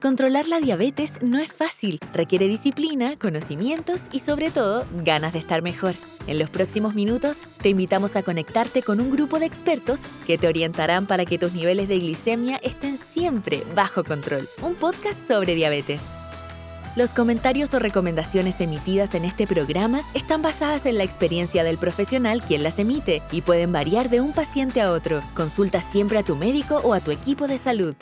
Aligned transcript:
Controlar 0.00 0.46
la 0.46 0.60
diabetes 0.60 1.20
no 1.22 1.40
es 1.40 1.52
fácil, 1.52 1.98
requiere 2.12 2.46
disciplina, 2.46 3.18
conocimientos 3.18 4.02
y 4.12 4.20
sobre 4.20 4.52
todo 4.52 4.84
ganas 5.02 5.32
de 5.32 5.40
estar 5.40 5.60
mejor. 5.60 5.94
En 6.28 6.38
los 6.38 6.50
próximos 6.50 6.94
minutos 6.94 7.38
te 7.60 7.70
invitamos 7.70 8.14
a 8.14 8.22
conectarte 8.22 8.82
con 8.82 9.00
un 9.00 9.10
grupo 9.10 9.40
de 9.40 9.46
expertos 9.46 10.02
que 10.24 10.38
te 10.38 10.46
orientarán 10.46 11.06
para 11.06 11.24
que 11.24 11.36
tus 11.36 11.52
niveles 11.52 11.88
de 11.88 11.98
glicemia 11.98 12.60
estén 12.62 12.96
siempre 12.96 13.64
bajo 13.74 14.04
control. 14.04 14.48
Un 14.62 14.76
podcast 14.76 15.20
sobre 15.20 15.56
diabetes. 15.56 16.12
Los 16.94 17.10
comentarios 17.10 17.74
o 17.74 17.80
recomendaciones 17.80 18.60
emitidas 18.60 19.16
en 19.16 19.24
este 19.24 19.48
programa 19.48 20.02
están 20.14 20.42
basadas 20.42 20.86
en 20.86 20.96
la 20.96 21.04
experiencia 21.04 21.64
del 21.64 21.76
profesional 21.76 22.42
quien 22.42 22.62
las 22.62 22.78
emite 22.78 23.20
y 23.32 23.40
pueden 23.40 23.72
variar 23.72 24.10
de 24.10 24.20
un 24.20 24.32
paciente 24.32 24.80
a 24.80 24.92
otro. 24.92 25.22
Consulta 25.34 25.82
siempre 25.82 26.18
a 26.18 26.22
tu 26.22 26.36
médico 26.36 26.76
o 26.84 26.94
a 26.94 27.00
tu 27.00 27.10
equipo 27.10 27.48
de 27.48 27.58
salud. 27.58 27.96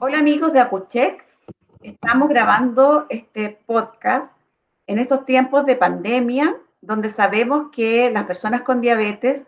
Hola 0.00 0.20
amigos 0.20 0.52
de 0.52 0.60
Acucheck, 0.60 1.24
estamos 1.82 2.28
grabando 2.28 3.06
este 3.08 3.58
podcast 3.66 4.32
en 4.86 5.00
estos 5.00 5.26
tiempos 5.26 5.66
de 5.66 5.74
pandemia, 5.74 6.56
donde 6.80 7.10
sabemos 7.10 7.72
que 7.72 8.08
las 8.08 8.24
personas 8.24 8.62
con 8.62 8.80
diabetes 8.80 9.44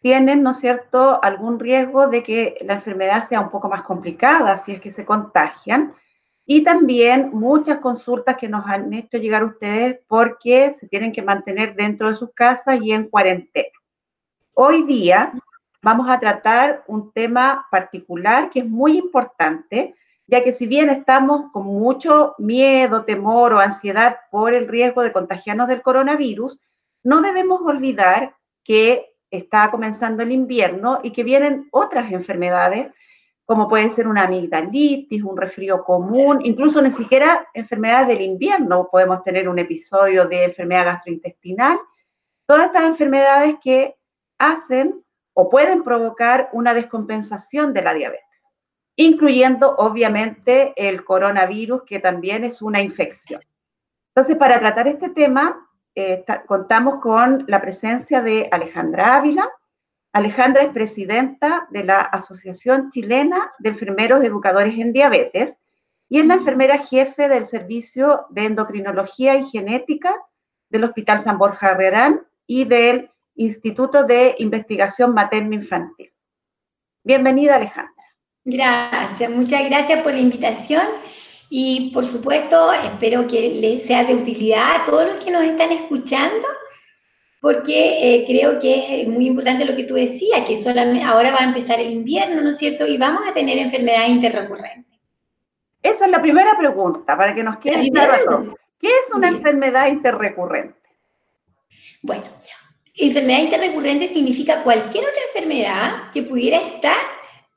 tienen, 0.00 0.42
¿no 0.42 0.50
es 0.50 0.58
cierto?, 0.58 1.22
algún 1.22 1.60
riesgo 1.60 2.08
de 2.08 2.24
que 2.24 2.56
la 2.62 2.74
enfermedad 2.74 3.22
sea 3.22 3.40
un 3.42 3.50
poco 3.50 3.68
más 3.68 3.82
complicada 3.82 4.56
si 4.56 4.72
es 4.72 4.80
que 4.80 4.90
se 4.90 5.04
contagian. 5.04 5.94
Y 6.46 6.64
también 6.64 7.30
muchas 7.32 7.78
consultas 7.78 8.36
que 8.36 8.48
nos 8.48 8.66
han 8.66 8.92
hecho 8.92 9.18
llegar 9.18 9.44
ustedes 9.44 10.00
porque 10.08 10.72
se 10.72 10.88
tienen 10.88 11.12
que 11.12 11.22
mantener 11.22 11.76
dentro 11.76 12.10
de 12.10 12.16
sus 12.16 12.32
casas 12.34 12.80
y 12.82 12.90
en 12.90 13.08
cuarentena. 13.08 13.68
Hoy 14.54 14.82
día 14.82 15.32
vamos 15.82 16.08
a 16.08 16.20
tratar 16.20 16.84
un 16.86 17.12
tema 17.12 17.66
particular 17.70 18.50
que 18.50 18.60
es 18.60 18.68
muy 18.68 18.96
importante, 18.96 19.94
ya 20.26 20.42
que 20.42 20.52
si 20.52 20.66
bien 20.66 20.88
estamos 20.88 21.50
con 21.52 21.66
mucho 21.66 22.34
miedo, 22.38 23.04
temor 23.04 23.52
o 23.52 23.60
ansiedad 23.60 24.18
por 24.30 24.54
el 24.54 24.68
riesgo 24.68 25.02
de 25.02 25.12
contagiarnos 25.12 25.68
del 25.68 25.82
coronavirus, 25.82 26.60
no 27.02 27.20
debemos 27.20 27.60
olvidar 27.62 28.36
que 28.64 29.12
está 29.30 29.70
comenzando 29.70 30.22
el 30.22 30.30
invierno 30.30 31.00
y 31.02 31.10
que 31.10 31.24
vienen 31.24 31.68
otras 31.72 32.12
enfermedades, 32.12 32.92
como 33.44 33.68
puede 33.68 33.90
ser 33.90 34.06
una 34.06 34.24
amigdalitis, 34.24 35.24
un 35.24 35.36
resfrío 35.36 35.82
común, 35.82 36.40
incluso 36.44 36.80
ni 36.80 36.90
siquiera 36.90 37.48
enfermedades 37.54 38.08
del 38.08 38.20
invierno, 38.20 38.88
podemos 38.90 39.24
tener 39.24 39.48
un 39.48 39.58
episodio 39.58 40.26
de 40.26 40.44
enfermedad 40.44 40.84
gastrointestinal, 40.84 41.78
todas 42.46 42.66
estas 42.66 42.84
enfermedades 42.84 43.56
que 43.60 43.96
hacen 44.38 45.02
o 45.34 45.48
pueden 45.48 45.82
provocar 45.82 46.48
una 46.52 46.74
descompensación 46.74 47.72
de 47.72 47.82
la 47.82 47.94
diabetes, 47.94 48.50
incluyendo 48.96 49.74
obviamente 49.76 50.72
el 50.76 51.04
coronavirus, 51.04 51.82
que 51.86 51.98
también 51.98 52.44
es 52.44 52.62
una 52.62 52.80
infección. 52.80 53.40
Entonces, 54.14 54.36
para 54.36 54.60
tratar 54.60 54.88
este 54.88 55.08
tema, 55.08 55.68
eh, 55.94 56.24
contamos 56.46 57.00
con 57.00 57.44
la 57.48 57.60
presencia 57.60 58.22
de 58.22 58.48
Alejandra 58.50 59.16
Ávila. 59.16 59.48
Alejandra 60.12 60.62
es 60.62 60.70
presidenta 60.70 61.66
de 61.70 61.84
la 61.84 62.00
Asociación 62.00 62.90
Chilena 62.90 63.52
de 63.58 63.70
Enfermeros 63.70 64.22
Educadores 64.22 64.78
en 64.78 64.92
Diabetes 64.92 65.58
y 66.08 66.20
es 66.20 66.26
la 66.26 66.34
enfermera 66.34 66.76
jefe 66.76 67.28
del 67.28 67.46
Servicio 67.46 68.26
de 68.28 68.44
Endocrinología 68.44 69.34
y 69.36 69.46
Genética 69.48 70.14
del 70.68 70.84
Hospital 70.84 71.22
San 71.22 71.38
Borja 71.38 71.70
Herrerán 71.70 72.26
y 72.46 72.64
del 72.66 73.10
Instituto 73.34 74.04
de 74.04 74.34
Investigación 74.38 75.14
Materno-Infantil. 75.14 76.12
Bienvenida, 77.02 77.56
Alejandra. 77.56 78.04
Gracias, 78.44 79.30
muchas 79.30 79.64
gracias 79.68 80.02
por 80.02 80.12
la 80.12 80.20
invitación 80.20 80.86
y 81.48 81.90
por 81.92 82.04
supuesto 82.04 82.72
espero 82.72 83.26
que 83.26 83.50
les 83.50 83.84
sea 83.84 84.04
de 84.04 84.14
utilidad 84.14 84.82
a 84.82 84.84
todos 84.84 85.06
los 85.06 85.24
que 85.24 85.30
nos 85.30 85.42
están 85.42 85.70
escuchando 85.70 86.48
porque 87.40 87.98
eh, 88.00 88.24
creo 88.24 88.60
que 88.60 89.02
es 89.02 89.08
muy 89.08 89.26
importante 89.26 89.64
lo 89.64 89.74
que 89.74 89.82
tú 89.82 89.94
decías, 89.94 90.46
que 90.46 90.62
solamente 90.62 91.04
ahora 91.04 91.32
va 91.32 91.40
a 91.40 91.44
empezar 91.44 91.80
el 91.80 91.90
invierno, 91.90 92.40
¿no 92.40 92.50
es 92.50 92.58
cierto? 92.58 92.86
Y 92.86 92.96
vamos 92.96 93.26
a 93.26 93.34
tener 93.34 93.58
enfermedades 93.58 94.10
interrecurrentes. 94.10 95.00
Esa 95.82 96.04
es 96.04 96.10
la 96.12 96.22
primera 96.22 96.56
pregunta, 96.56 97.16
para 97.16 97.34
que 97.34 97.42
nos 97.42 97.58
quede 97.58 97.90
claro 97.90 98.56
¿Qué 98.78 98.88
es 98.88 99.12
una 99.12 99.28
enfermedad 99.28 99.88
interrecurrente? 99.88 100.78
Bueno, 102.02 102.24
Enfermedad 102.94 103.40
interrecurrente 103.40 104.06
significa 104.06 104.62
cualquier 104.62 105.04
otra 105.04 105.22
enfermedad 105.28 106.10
que 106.12 106.22
pudiera 106.22 106.58
estar 106.58 106.98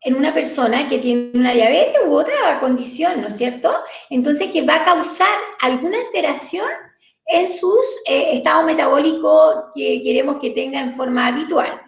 en 0.01 0.15
una 0.15 0.33
persona 0.33 0.87
que 0.87 0.99
tiene 0.99 1.31
una 1.33 1.51
diabetes 1.51 1.99
u 2.05 2.13
otra 2.13 2.59
condición, 2.59 3.21
¿no 3.21 3.27
es 3.27 3.37
cierto? 3.37 3.73
Entonces, 4.09 4.49
que 4.51 4.61
va 4.61 4.75
a 4.75 4.85
causar 4.85 5.37
alguna 5.61 5.97
alteración 5.97 6.67
en 7.25 7.49
sus 7.49 7.81
eh, 8.05 8.35
estados 8.37 8.65
metabólicos 8.65 9.65
que 9.73 10.03
queremos 10.03 10.37
que 10.39 10.51
tenga 10.51 10.79
en 10.79 10.93
forma 10.93 11.27
habitual. 11.27 11.81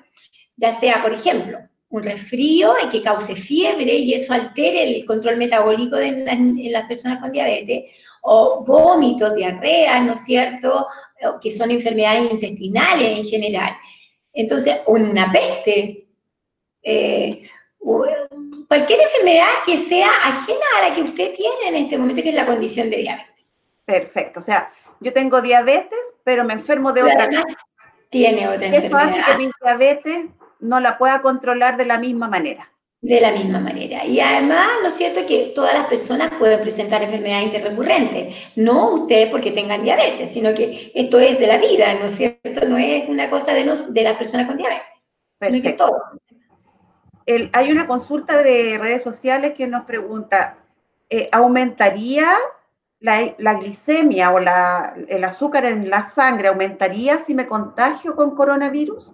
Ya 0.58 0.78
sea, 0.80 1.04
por 1.04 1.14
ejemplo, 1.14 1.60
un 1.90 2.04
resfrío 2.04 2.74
que 2.92 3.02
cause 3.02 3.36
fiebre 3.36 3.94
y 3.94 4.14
eso 4.14 4.34
altere 4.34 4.84
el 4.84 5.06
control 5.06 5.38
metabólico 5.38 5.96
de, 5.96 6.08
en 6.08 6.72
las 6.74 6.88
personas 6.88 7.20
con 7.20 7.32
diabetes, 7.32 7.86
o 8.24 8.64
vómitos, 8.66 9.36
diarrea, 9.36 10.02
¿no 10.02 10.14
es 10.14 10.26
cierto? 10.26 10.88
Que 11.42 11.52
son 11.52 11.72
enfermedades 11.72 12.32
intestinales 12.32 13.18
en 13.20 13.24
general. 13.26 13.78
Entonces, 14.34 14.80
una 14.88 15.32
peste, 15.32 16.08
eh, 16.84 17.50
cualquier 18.68 19.02
enfermedad 19.02 19.48
que 19.66 19.78
sea 19.78 20.10
ajena 20.24 20.66
a 20.78 20.90
la 20.90 20.96
que 20.96 21.02
usted 21.02 21.34
tiene 21.34 21.68
en 21.70 21.76
este 21.76 21.98
momento, 21.98 22.22
que 22.22 22.30
es 22.30 22.36
la 22.36 22.46
condición 22.46 22.90
de 22.90 22.98
diabetes. 22.98 23.46
Perfecto, 23.86 24.40
o 24.40 24.44
sea, 24.44 24.72
yo 25.00 25.14
tengo 25.14 25.42
diabetes, 25.42 26.00
pero 26.24 26.44
me 26.44 26.54
enfermo 26.54 26.92
de 26.94 27.04
otra 27.04 27.28
cosa. 27.28 27.44
Tiene 28.10 28.48
otra 28.48 28.68
enfermedad. 28.68 28.86
Eso 28.86 28.98
hace 28.98 29.32
que 29.32 29.38
mi 29.38 29.52
diabetes 29.62 30.26
no 30.60 30.80
la 30.80 30.98
pueda 30.98 31.22
controlar 31.22 31.78
de 31.78 31.86
la 31.86 32.00
misma 32.00 32.28
manera 32.28 32.72
de 33.02 33.22
la 33.22 33.32
misma 33.32 33.60
manera. 33.60 34.06
Y 34.06 34.20
además, 34.20 34.68
¿no 34.82 34.88
es 34.88 34.96
cierto 34.96 35.26
que 35.28 35.52
todas 35.54 35.74
las 35.74 35.86
personas 35.86 36.32
pueden 36.40 36.62
presentar 36.62 37.04
enfermedades 37.04 37.46
interrecurrentes? 37.46 38.36
No 38.56 38.90
ustedes 38.92 39.30
porque 39.30 39.52
tengan 39.52 39.84
diabetes, 39.84 40.34
sino 40.34 40.54
que 40.54 40.92
esto 40.96 41.20
es 41.20 41.40
de 41.40 41.48
la 41.48 41.58
vida, 41.58 41.94
¿no 41.96 42.06
es 42.06 42.16
cierto? 42.16 42.66
No 42.68 42.78
es 42.78 43.08
una 43.08 43.30
cosa 43.30 43.54
de, 43.54 43.72
de 43.90 44.04
las 44.04 44.18
personas 44.18 44.48
con 44.48 44.58
diabetes. 44.58 44.84
Perfecto. 45.38 45.96
hay 47.54 47.72
una 47.72 47.86
consulta 47.86 48.42
de 48.42 48.80
redes 48.80 49.04
sociales 49.04 49.54
que 49.56 49.68
nos 49.68 49.86
pregunta, 49.86 50.58
eh, 51.12 51.30
¿aumentaría 51.32 52.28
la, 53.00 53.36
la, 53.38 53.54
glicemia 53.54 54.32
o 54.32 54.40
la, 54.40 54.96
el 55.08 55.24
azúcar 55.24 55.66
en 55.66 55.92
la 55.92 56.02
sangre, 56.02 56.48
aumentaría 56.48 57.20
si 57.20 57.36
me 57.36 57.46
contagio 57.46 58.16
con 58.16 58.34
coronavirus? 58.34 59.12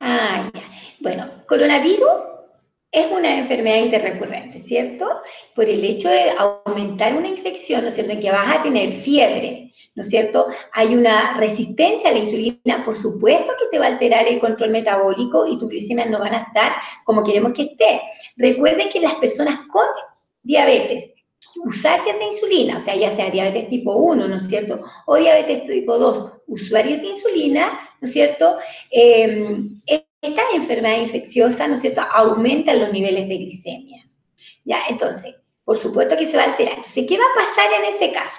Ah, 0.00 0.50
ya. 0.52 0.60
Bueno, 1.00 1.30
coronavirus 1.48 2.35
es 2.92 3.06
una 3.10 3.38
enfermedad 3.38 3.78
interrecurrente, 3.78 4.58
¿cierto? 4.58 5.06
Por 5.54 5.68
el 5.68 5.84
hecho 5.84 6.08
de 6.08 6.30
aumentar 6.30 7.14
una 7.14 7.28
infección, 7.28 7.82
¿no 7.82 7.88
es 7.88 7.94
cierto?, 7.94 8.12
en 8.12 8.20
que 8.20 8.30
vas 8.30 8.56
a 8.56 8.62
tener 8.62 8.92
fiebre, 8.92 9.72
¿no 9.94 10.02
es 10.02 10.08
cierto? 10.08 10.46
Hay 10.72 10.94
una 10.94 11.34
resistencia 11.36 12.10
a 12.10 12.12
la 12.12 12.20
insulina, 12.20 12.82
por 12.84 12.94
supuesto 12.94 13.52
que 13.58 13.66
te 13.70 13.78
va 13.78 13.86
a 13.86 13.88
alterar 13.88 14.26
el 14.26 14.38
control 14.38 14.70
metabólico 14.70 15.46
y 15.46 15.58
tu 15.58 15.68
glicemia 15.68 16.06
no 16.06 16.18
van 16.18 16.34
a 16.34 16.42
estar 16.42 16.72
como 17.04 17.24
queremos 17.24 17.52
que 17.52 17.62
esté. 17.62 18.02
Recuerden 18.36 18.88
que 18.88 19.00
las 19.00 19.14
personas 19.14 19.58
con 19.68 19.86
diabetes, 20.42 21.14
usuarios 21.64 22.18
de 22.18 22.24
insulina, 22.26 22.76
o 22.76 22.80
sea, 22.80 22.94
ya 22.94 23.10
sea 23.10 23.30
diabetes 23.30 23.68
tipo 23.68 23.94
1, 23.94 24.28
¿no 24.28 24.36
es 24.36 24.48
cierto? 24.48 24.82
O 25.06 25.16
diabetes 25.16 25.64
tipo 25.64 25.98
2, 25.98 26.32
usuarios 26.46 27.00
de 27.00 27.08
insulina, 27.08 27.78
¿no 28.00 28.06
es 28.06 28.12
cierto? 28.12 28.56
Eh, 28.90 29.58
esta 30.20 30.42
enfermedad 30.54 31.00
infecciosa, 31.00 31.68
¿no 31.68 31.74
es 31.74 31.80
cierto?, 31.80 32.02
aumentan 32.12 32.80
los 32.80 32.92
niveles 32.92 33.28
de 33.28 33.36
glicemia. 33.36 34.08
¿Ya? 34.64 34.82
Entonces, 34.88 35.34
por 35.64 35.76
supuesto 35.76 36.16
que 36.16 36.26
se 36.26 36.36
va 36.36 36.44
a 36.44 36.46
alterar. 36.46 36.76
Entonces, 36.76 37.06
¿qué 37.08 37.18
va 37.18 37.24
a 37.24 37.34
pasar 37.34 37.72
en 37.78 37.94
ese 37.94 38.12
caso? 38.12 38.38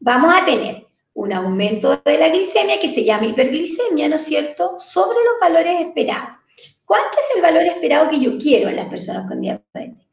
Vamos 0.00 0.32
a 0.34 0.44
tener 0.44 0.86
un 1.14 1.32
aumento 1.32 1.96
de 2.04 2.18
la 2.18 2.28
glicemia 2.28 2.80
que 2.80 2.88
se 2.88 3.04
llama 3.04 3.26
hiperglicemia, 3.26 4.08
¿no 4.08 4.16
es 4.16 4.22
cierto?, 4.22 4.78
sobre 4.78 5.16
los 5.16 5.40
valores 5.40 5.80
esperados. 5.80 6.36
¿Cuánto 6.84 7.18
es 7.18 7.36
el 7.36 7.42
valor 7.42 7.64
esperado 7.64 8.08
que 8.08 8.20
yo 8.20 8.38
quiero 8.38 8.68
en 8.68 8.76
las 8.76 8.88
personas 8.88 9.28
con 9.28 9.40
diabetes? 9.40 10.06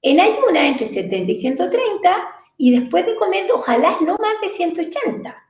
En 0.00 0.20
ayuna 0.20 0.68
entre 0.68 0.86
70 0.86 1.32
y 1.32 1.36
130 1.36 2.28
y 2.56 2.78
después 2.78 3.04
de 3.04 3.16
comer 3.16 3.50
ojalá 3.52 3.96
no 4.00 4.16
más 4.16 4.40
de 4.40 4.48
180. 4.48 5.43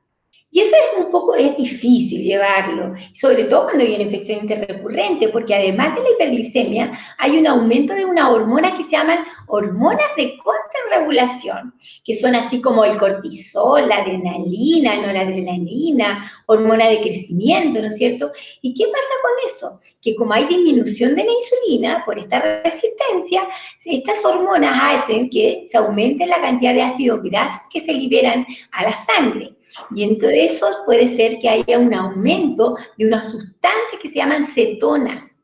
Y 0.55 0.61
eso 0.61 0.77
es 0.77 1.05
un 1.05 1.11
poco, 1.11 1.35
es 1.35 1.56
difícil 1.56 2.23
llevarlo, 2.23 2.95
sobre 3.12 3.43
todo 3.47 3.65
cuando 3.65 3.83
hay 3.83 3.97
una 3.97 4.05
infección 4.05 4.39
interrecurrente, 4.39 5.29
porque 5.31 5.53
además 5.53 5.97
de 5.97 6.03
la 6.03 6.11
hiperglicemia, 6.11 6.97
hay 7.19 7.39
un 7.39 7.49
aumento 7.49 7.93
de 7.93 8.05
una 8.05 8.31
hormona 8.31 8.73
que 8.77 8.85
se 8.85 8.93
llaman 8.93 9.25
hormonas 9.49 10.06
de 10.17 10.39
contrarregulación, 10.39 11.75
que 12.05 12.15
son 12.15 12.37
así 12.37 12.61
como 12.61 12.85
el 12.85 12.97
cortisol, 12.99 13.89
la 13.89 13.97
adrenalina, 13.97 14.95
noradrenalina, 15.05 16.31
hormona 16.47 16.87
de 16.87 17.00
crecimiento, 17.00 17.81
¿no 17.81 17.89
es 17.89 17.97
cierto? 17.97 18.31
¿Y 18.62 18.75
qué 18.75 18.85
pasa 18.85 19.15
con 19.23 19.33
eso? 19.50 19.81
Que 20.00 20.15
como 20.15 20.35
hay 20.35 20.45
disminución 20.47 21.17
de 21.17 21.25
la 21.25 21.33
insulina 21.33 22.05
por 22.07 22.17
esta 22.17 22.62
resistencia, 22.62 23.43
estas 23.85 24.25
hormonas 24.25 25.03
hacen 25.03 25.29
que 25.31 25.65
se 25.67 25.79
aumente 25.79 26.29
la 26.29 26.41
cantidad 26.41 26.75
de 26.75 26.83
ácidos 26.83 27.25
grasos 27.25 27.62
que 27.73 27.81
se 27.81 27.93
liberan 27.93 28.47
a 28.71 28.85
la 28.85 28.93
sangre. 28.93 29.50
Y 29.94 30.02
entre 30.02 30.44
eso 30.44 30.66
puede 30.87 31.08
ser 31.08 31.38
que 31.38 31.49
haya 31.49 31.78
un 31.78 31.93
aumento 31.94 32.76
de 32.99 33.06
unas 33.06 33.31
sustancias 33.31 34.00
que 34.00 34.08
se 34.08 34.16
llaman 34.16 34.46
cetonas. 34.46 35.43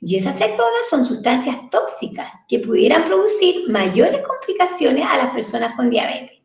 Y 0.00 0.16
esas 0.16 0.38
cetonas 0.38 0.88
son 0.88 1.04
sustancias 1.04 1.56
tóxicas 1.70 2.32
que 2.48 2.60
pudieran 2.60 3.04
producir 3.04 3.68
mayores 3.68 4.20
complicaciones 4.26 5.04
a 5.08 5.18
las 5.18 5.30
personas 5.34 5.74
con 5.76 5.90
diabetes. 5.90 6.38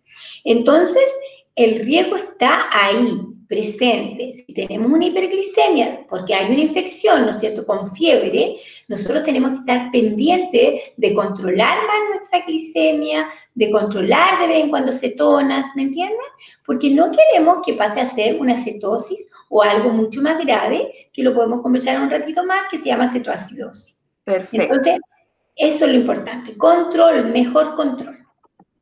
Entonces, 0.44 1.04
el 1.56 1.86
riesgo 1.86 2.16
está 2.16 2.68
ahí, 2.72 3.33
presente. 3.54 4.34
Si 4.34 4.54
tenemos 4.54 4.92
una 4.92 5.06
hiperglicemia 5.06 6.06
porque 6.10 6.34
hay 6.34 6.52
una 6.52 6.62
infección, 6.62 7.24
¿no 7.24 7.30
es 7.30 7.40
cierto?, 7.40 7.66
con 7.66 7.92
fiebre, 7.92 8.58
nosotros 8.88 9.24
tenemos 9.24 9.52
que 9.52 9.58
estar 9.60 9.92
pendientes 9.92 10.82
de 10.98 11.14
controlar 11.14 11.78
más 11.88 11.98
nuestra 12.10 12.40
glicemia, 12.42 13.30
de 13.54 13.70
controlar 13.70 14.42
de 14.42 14.48
vez 14.48 14.64
en 14.64 14.70
cuando 14.70 14.92
cetonas, 14.92 15.66
¿me 15.76 15.84
entienden? 15.84 16.18
Porque 16.66 16.90
no 16.90 17.12
queremos 17.12 17.58
que 17.66 17.74
pase 17.74 18.02
a 18.02 18.10
ser 18.10 18.40
una 18.40 18.56
cetosis 18.56 19.30
o 19.50 19.62
algo 19.62 19.90
mucho 19.90 20.22
más 20.22 20.44
grave, 20.44 21.10
que 21.14 21.24
lo 21.24 21.36
podemos 21.36 21.62
conversar 21.62 22.02
un 22.02 22.10
ratito 22.10 22.44
más, 22.44 22.64
que 22.72 22.78
se 22.80 22.86
llama 22.86 23.12
cetoacidosis. 23.12 24.04
Perfecto. 24.24 24.64
Entonces, 24.64 25.00
eso 25.56 25.86
es 25.86 25.92
lo 25.92 25.98
importante, 25.98 26.58
control, 26.58 27.26
mejor 27.26 27.76
control. 27.76 28.18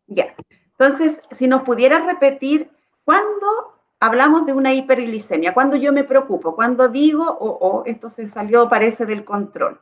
Ya. 0.08 0.34
Entonces, 0.72 1.22
si 1.32 1.48
nos 1.48 1.64
pudieras 1.64 2.06
repetir, 2.06 2.70
¿cuándo 3.04 3.71
hablamos 4.02 4.46
de 4.46 4.52
una 4.52 4.74
hiperglicemia? 4.74 5.54
¿Cuándo 5.54 5.78
yo 5.78 5.94
me 5.94 6.04
preocupo? 6.04 6.56
¿Cuándo 6.56 6.90
digo, 6.90 7.24
oh, 7.24 7.58
oh, 7.62 7.84
esto 7.86 8.10
se 8.10 8.28
salió, 8.28 8.68
parece 8.68 9.06
del 9.06 9.24
control? 9.24 9.80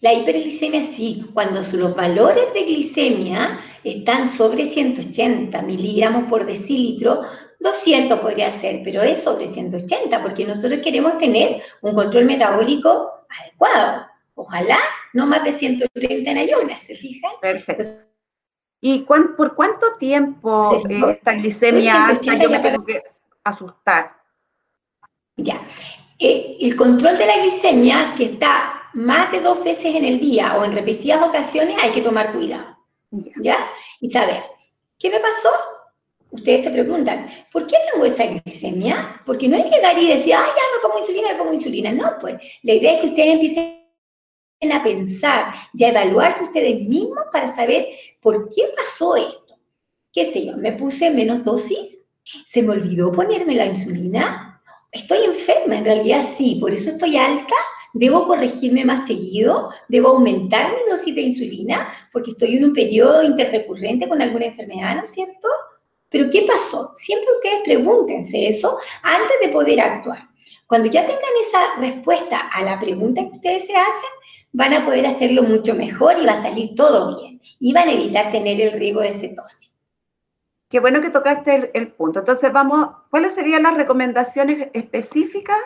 La 0.00 0.12
hiperglicemia 0.12 0.82
sí, 0.82 1.26
cuando 1.32 1.60
los 1.60 1.94
valores 1.94 2.52
de 2.54 2.64
glicemia 2.64 3.60
están 3.84 4.26
sobre 4.26 4.64
180 4.64 5.62
miligramos 5.62 6.24
por 6.24 6.46
decilitro, 6.46 7.22
200 7.60 8.18
podría 8.20 8.50
ser, 8.52 8.80
pero 8.82 9.02
es 9.02 9.22
sobre 9.22 9.46
180 9.46 10.22
porque 10.22 10.46
nosotros 10.46 10.80
queremos 10.80 11.18
tener 11.18 11.62
un 11.82 11.94
control 11.94 12.24
metabólico 12.24 13.26
adecuado. 13.28 14.06
Ojalá 14.34 14.78
no 15.12 15.26
más 15.26 15.44
de 15.44 15.52
130 15.52 16.30
en 16.30 16.38
ayunas, 16.38 16.82
¿se 16.82 16.94
fijan? 16.94 17.32
Perfecto. 17.40 18.05
¿Y 18.80 19.00
por 19.00 19.54
cuánto 19.54 19.94
tiempo 19.98 20.76
esta 21.10 21.32
glicemia 21.32 22.06
alta 22.06 22.34
yo 22.36 22.50
me 22.50 22.58
tengo 22.60 22.84
que 22.84 23.02
asustar? 23.42 24.16
Ya. 25.36 25.60
Eh, 26.18 26.56
el 26.60 26.76
control 26.76 27.18
de 27.18 27.26
la 27.26 27.38
glicemia, 27.38 28.06
si 28.06 28.24
está 28.24 28.90
más 28.94 29.30
de 29.32 29.40
dos 29.40 29.62
veces 29.62 29.94
en 29.94 30.04
el 30.04 30.20
día 30.20 30.56
o 30.56 30.64
en 30.64 30.72
repetidas 30.72 31.22
ocasiones, 31.22 31.76
hay 31.82 31.90
que 31.92 32.00
tomar 32.00 32.32
cuidado. 32.32 32.76
¿Ya? 33.40 33.58
Y 34.00 34.08
saber, 34.08 34.42
¿qué 34.98 35.10
me 35.10 35.20
pasó? 35.20 35.50
Ustedes 36.30 36.64
se 36.64 36.70
preguntan, 36.70 37.30
¿por 37.52 37.66
qué 37.66 37.76
tengo 37.92 38.04
esa 38.04 38.26
glicemia? 38.26 39.20
Porque 39.24 39.48
no 39.48 39.62
que 39.62 39.70
llegar 39.70 39.98
y 39.98 40.08
decir, 40.08 40.34
ah, 40.34 40.46
ya 40.46 40.76
me 40.76 40.82
pongo 40.82 40.98
insulina, 40.98 41.32
me 41.32 41.38
pongo 41.38 41.52
insulina. 41.52 41.92
No, 41.92 42.18
pues 42.20 42.34
la 42.62 42.74
idea 42.74 42.94
es 42.94 43.00
que 43.00 43.06
ustedes 43.06 43.34
empiecen 43.34 43.85
a 44.72 44.82
pensar 44.82 45.54
y 45.74 45.84
a 45.84 45.90
evaluarse 45.90 46.44
ustedes 46.44 46.80
mismos 46.88 47.24
para 47.32 47.54
saber 47.54 47.86
por 48.20 48.48
qué 48.48 48.70
pasó 48.76 49.16
esto. 49.16 49.58
¿Qué 50.12 50.24
sé 50.24 50.46
yo? 50.46 50.56
¿Me 50.56 50.72
puse 50.72 51.10
menos 51.10 51.44
dosis? 51.44 52.04
¿Se 52.46 52.62
me 52.62 52.72
olvidó 52.72 53.12
ponerme 53.12 53.54
la 53.54 53.66
insulina? 53.66 54.60
¿Estoy 54.90 55.24
enferma? 55.24 55.76
En 55.76 55.84
realidad 55.84 56.24
sí, 56.36 56.56
por 56.60 56.72
eso 56.72 56.90
estoy 56.90 57.16
alta. 57.16 57.54
¿Debo 57.92 58.26
corregirme 58.26 58.84
más 58.84 59.06
seguido? 59.06 59.70
¿Debo 59.88 60.08
aumentar 60.08 60.72
mi 60.72 60.90
dosis 60.90 61.14
de 61.14 61.22
insulina? 61.22 61.92
Porque 62.12 62.32
estoy 62.32 62.56
en 62.56 62.64
un 62.64 62.72
periodo 62.72 63.22
interrecurrente 63.22 64.08
con 64.08 64.20
alguna 64.20 64.46
enfermedad, 64.46 64.96
¿no 64.96 65.04
es 65.04 65.10
cierto? 65.10 65.48
Pero 66.08 66.30
¿qué 66.30 66.42
pasó? 66.42 66.90
Siempre 66.94 67.28
ustedes 67.34 67.62
pregúntense 67.64 68.48
eso 68.48 68.78
antes 69.02 69.36
de 69.42 69.48
poder 69.48 69.80
actuar. 69.80 70.28
Cuando 70.66 70.88
ya 70.88 71.06
tengan 71.06 71.22
esa 71.40 71.80
respuesta 71.80 72.38
a 72.38 72.62
la 72.62 72.78
pregunta 72.80 73.22
que 73.22 73.36
ustedes 73.36 73.66
se 73.66 73.76
hacen, 73.76 74.10
van 74.52 74.74
a 74.74 74.84
poder 74.84 75.06
hacerlo 75.06 75.42
mucho 75.42 75.74
mejor 75.74 76.18
y 76.18 76.26
va 76.26 76.32
a 76.32 76.42
salir 76.42 76.74
todo 76.74 77.18
bien. 77.18 77.40
Y 77.60 77.72
van 77.72 77.88
a 77.88 77.92
evitar 77.92 78.32
tener 78.32 78.60
el 78.60 78.72
riesgo 78.72 79.00
de 79.00 79.14
cetosis. 79.14 79.72
Qué 80.68 80.80
bueno 80.80 81.00
que 81.00 81.10
tocaste 81.10 81.70
el, 81.74 81.92
punto. 81.92 82.18
Entonces, 82.18 82.52
vamos, 82.52 82.88
¿cuáles 83.10 83.34
serían 83.34 83.62
las 83.62 83.76
recomendaciones 83.76 84.68
específicas 84.72 85.56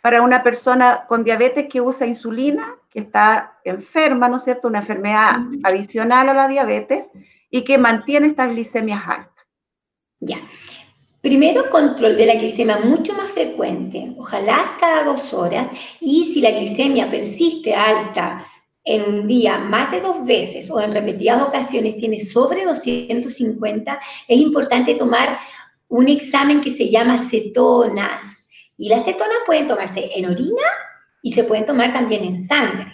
para 0.00 0.22
una 0.22 0.42
persona 0.42 1.04
con 1.06 1.22
diabetes 1.22 1.66
que 1.68 1.82
usa 1.82 2.06
insulina, 2.06 2.76
que 2.88 3.00
está 3.00 3.58
enferma, 3.64 4.28
¿no 4.28 4.36
es 4.36 4.44
cierto? 4.44 4.68
Una 4.68 4.78
enfermedad 4.78 5.36
adicional 5.64 6.30
a 6.30 6.34
la 6.34 6.48
diabetes 6.48 7.10
y 7.50 7.62
que 7.64 7.76
mantiene 7.76 8.28
estas 8.28 8.50
glicemias 8.50 9.02
altas. 9.06 9.46
Ya. 10.20 10.38
Primero, 11.28 11.68
control 11.68 12.16
de 12.16 12.24
la 12.24 12.36
glicemia 12.36 12.78
mucho 12.78 13.12
más 13.12 13.30
frecuente, 13.32 14.14
ojalá 14.16 14.64
cada 14.80 15.04
dos 15.04 15.34
horas, 15.34 15.68
y 16.00 16.24
si 16.24 16.40
la 16.40 16.52
glicemia 16.52 17.10
persiste 17.10 17.74
alta 17.74 18.46
en 18.82 19.02
un 19.02 19.28
día 19.28 19.58
más 19.58 19.90
de 19.90 20.00
dos 20.00 20.24
veces 20.24 20.70
o 20.70 20.80
en 20.80 20.94
repetidas 20.94 21.42
ocasiones 21.42 21.98
tiene 21.98 22.18
sobre 22.18 22.64
250, 22.64 24.00
es 24.26 24.40
importante 24.40 24.94
tomar 24.94 25.38
un 25.88 26.08
examen 26.08 26.62
que 26.62 26.70
se 26.70 26.88
llama 26.88 27.18
cetonas. 27.18 28.48
Y 28.78 28.88
las 28.88 29.04
cetonas 29.04 29.40
pueden 29.44 29.68
tomarse 29.68 30.10
en 30.14 30.30
orina 30.30 30.66
y 31.20 31.32
se 31.32 31.44
pueden 31.44 31.66
tomar 31.66 31.92
también 31.92 32.24
en 32.24 32.38
sangre. 32.38 32.90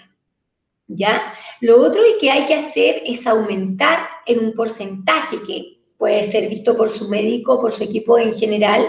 ¿Ya? 0.89 1.33
Lo 1.61 1.81
otro 1.81 2.03
que 2.21 2.33
hay 2.33 2.47
que 2.47 2.57
hacer 2.57 3.01
es 3.07 3.29
aumentar 3.29 4.09
en 4.27 4.45
un 4.45 4.55
porcentaje 4.55 5.41
que 5.47 5.74
puede 5.99 6.23
ser 6.25 6.49
visto 6.49 6.77
por 6.77 6.91
su 6.91 7.09
médico, 7.09 7.61
por 7.61 7.73
su 7.73 7.83
equipo 7.83 8.19
en 8.19 8.33
general, 8.33 8.87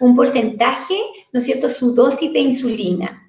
un 0.00 0.14
porcentaje, 0.14 0.96
¿no 1.32 1.38
es 1.38 1.44
cierto?, 1.44 1.68
su 1.68 1.94
dosis 1.94 2.32
de 2.32 2.40
insulina. 2.40 3.22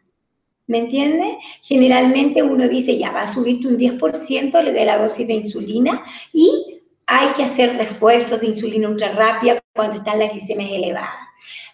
¿Me 0.68 0.80
entiende? 0.80 1.38
Generalmente 1.62 2.44
uno 2.44 2.68
dice, 2.68 2.98
ya 2.98 3.12
va 3.12 3.22
a 3.22 3.34
subirte 3.34 3.68
un 3.68 3.78
10% 3.78 4.62
le 4.64 4.74
de 4.74 4.86
la 4.86 4.98
dosis 4.98 5.26
de 5.26 5.36
insulina 5.36 6.04
y 6.34 6.82
hay 7.06 7.30
que 7.34 7.44
hacer 7.44 7.78
refuerzos 7.78 8.42
de 8.42 8.48
insulina 8.48 8.90
ultra 8.90 9.14
rápida 9.14 9.62
cuando 9.74 9.96
están 9.96 10.20
las 10.20 10.32
glicemias 10.32 10.72
elevadas. 10.72 11.28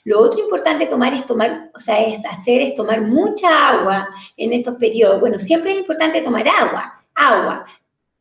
Lo 0.04 0.22
otro 0.22 0.42
importante 0.42 0.86
tomar 0.86 1.14
es 1.14 1.26
tomar, 1.26 1.72
o 1.74 1.80
sea, 1.80 2.04
es 2.04 2.24
hacer 2.26 2.62
es 2.62 2.76
tomar 2.76 3.02
mucha 3.02 3.70
agua 3.70 4.10
en 4.38 4.54
estos 4.54 4.76
periodos. 4.76 5.20
Bueno, 5.22 5.40
siempre 5.40 5.72
es 5.72 5.80
importante 5.80 6.22
tomar 6.22 6.48
agua, 6.48 7.04
agua, 7.16 7.66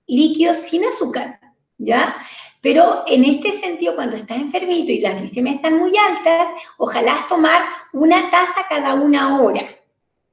líquidos 0.07 0.59
sin 0.59 0.85
azúcar, 0.85 1.39
¿ya? 1.85 2.17
Pero 2.61 3.03
en 3.07 3.25
este 3.25 3.53
sentido, 3.53 3.97
cuando 3.97 4.17
estás 4.17 4.39
enfermito 4.39 4.93
y 4.93 5.01
las 5.01 5.21
glicemias 5.21 5.57
están 5.57 5.79
muy 5.79 5.93
altas, 5.97 6.49
ojalá 6.79 7.27
tomar 7.29 7.63
una 7.93 8.31
taza 8.31 8.65
cada 8.69 8.95
una 8.95 9.41
hora. 9.41 9.69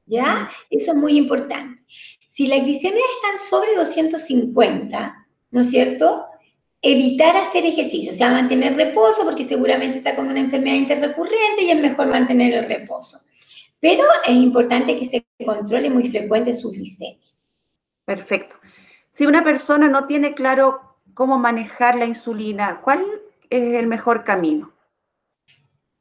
¿Ya? 0.06 0.50
Eso 0.70 0.91
es 0.91 0.98
muy 0.98 1.18
importante. 1.18 1.82
Si 2.27 2.48
las 2.48 2.62
glicemias 2.62 3.06
están 3.15 3.50
sobre 3.50 3.75
250, 3.75 5.27
¿no 5.51 5.62
es 5.62 5.70
cierto? 5.70 6.25
Evitar 6.82 7.36
hacer 7.36 7.65
ejercicio, 7.65 8.12
o 8.12 8.15
sea, 8.15 8.29
mantener 8.29 8.75
reposo, 8.75 9.24
porque 9.24 9.44
seguramente 9.44 9.98
está 9.98 10.15
con 10.15 10.27
una 10.29 10.39
enfermedad 10.39 10.77
interrecurrente 10.77 11.63
y 11.63 11.72
es 11.72 11.82
mejor 11.82 12.08
mantener 12.08 12.53
el 12.53 12.65
reposo. 12.65 13.20
Pero 13.79 14.03
es 14.25 14.36
importante 14.36 14.98
que 14.98 15.06
se 15.06 15.25
controle 15.44 15.89
muy 15.89 16.10
frecuente 16.10 16.53
su 16.53 16.72
glicemia. 16.72 17.18
Perfecto. 18.06 18.56
Si 19.12 19.25
una 19.25 19.44
persona 19.44 19.88
no 19.88 20.06
tiene 20.06 20.34
claro 20.34 20.88
cómo 21.13 21.38
manejar 21.38 21.96
la 21.96 22.06
insulina, 22.06 22.82
¿cuál 22.84 23.04
es 23.50 23.74
el 23.75 23.88
mejor 23.88 24.24
camino? 24.24 24.74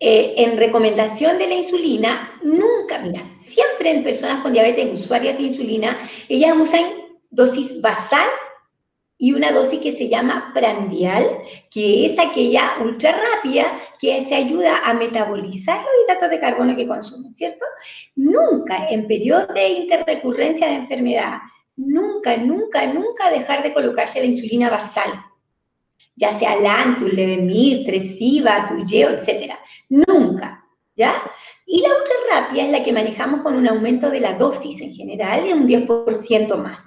Eh, 0.01 0.35
en 0.37 0.57
recomendación 0.59 1.39
de 1.39 1.49
la 1.49 1.55
insulina, 1.55 2.31
nunca, 2.43 3.01
mira, 3.01 3.23
siempre 3.39 3.91
en 3.91 4.05
personas 4.05 4.41
con 4.43 4.53
diabetes 4.53 5.01
usuarias 5.01 5.37
de 5.37 5.45
insulina, 5.45 5.99
ellas 6.29 6.57
usan 6.57 6.85
dosis 7.31 7.81
basal 7.81 8.29
y 9.19 9.33
una 9.33 9.51
dosis 9.51 9.81
que 9.81 9.91
se 9.91 10.09
llama 10.09 10.53
prandial, 10.55 11.27
que 11.73 12.07
es 12.07 12.17
aquella 12.17 12.77
ultra 12.81 13.11
rápida 13.11 13.67
que 13.99 14.25
se 14.25 14.37
ayuda 14.37 14.79
a 14.85 14.95
metabolizar 14.95 15.79
los 15.79 16.05
hidratos 16.05 16.31
de 16.31 16.39
carbono 16.39 16.77
que 16.77 16.87
consumen, 16.87 17.33
¿cierto? 17.33 17.65
Nunca 18.15 18.89
en 18.91 19.09
periodos 19.09 19.53
de 19.55 19.69
interrecurrencia 19.69 20.69
de 20.69 20.75
enfermedad 20.75 21.39
nunca, 21.79 22.37
nunca, 22.37 22.87
nunca 22.93 23.31
dejar 23.31 23.63
de 23.63 23.73
colocarse 23.73 24.21
la 24.21 24.27
insulina 24.27 24.69
basal. 24.69 25.11
ya 26.17 26.33
sea 26.33 26.57
Lantus, 26.57 27.13
Levemir, 27.13 27.87
Tresiva, 27.87 28.67
Tuyeo, 28.69 29.11
etc. 29.11 29.55
Nunca, 29.89 30.65
¿ya? 30.97 31.15
Y 31.65 31.81
la 31.81 31.91
ultra 31.91 32.15
rápida 32.33 32.65
es 32.65 32.71
la 32.71 32.83
que 32.83 32.93
manejamos 32.93 33.43
con 33.43 33.55
un 33.55 33.69
aumento 33.69 34.11
de 34.11 34.19
la 34.19 34.35
dosis 34.35 34.81
en 34.81 34.93
general 34.93 35.45
de 35.45 35.55
un 35.55 35.69
10% 35.69 36.57
más. 36.57 36.83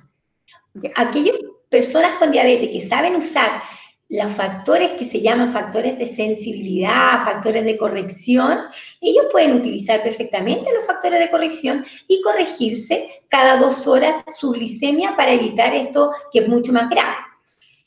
Aquellas 0.95 1.37
personas 1.69 2.13
con 2.19 2.31
diabetes 2.31 2.69
que 2.69 2.81
saben 2.81 3.15
usar 3.15 3.63
los 4.11 4.33
factores 4.33 4.91
que 4.91 5.05
se 5.05 5.21
llaman 5.21 5.53
factores 5.53 5.97
de 5.97 6.05
sensibilidad, 6.05 7.23
factores 7.23 7.63
de 7.63 7.77
corrección, 7.77 8.59
ellos 8.99 9.27
pueden 9.31 9.55
utilizar 9.55 10.03
perfectamente 10.03 10.69
los 10.73 10.85
factores 10.85 11.17
de 11.17 11.31
corrección 11.31 11.85
y 12.09 12.21
corregirse 12.21 13.21
cada 13.29 13.55
dos 13.55 13.87
horas 13.87 14.21
su 14.37 14.51
glicemia 14.51 15.15
para 15.15 15.31
evitar 15.31 15.73
esto 15.73 16.11
que 16.33 16.39
es 16.39 16.49
mucho 16.49 16.73
más 16.73 16.89
grave. 16.89 17.15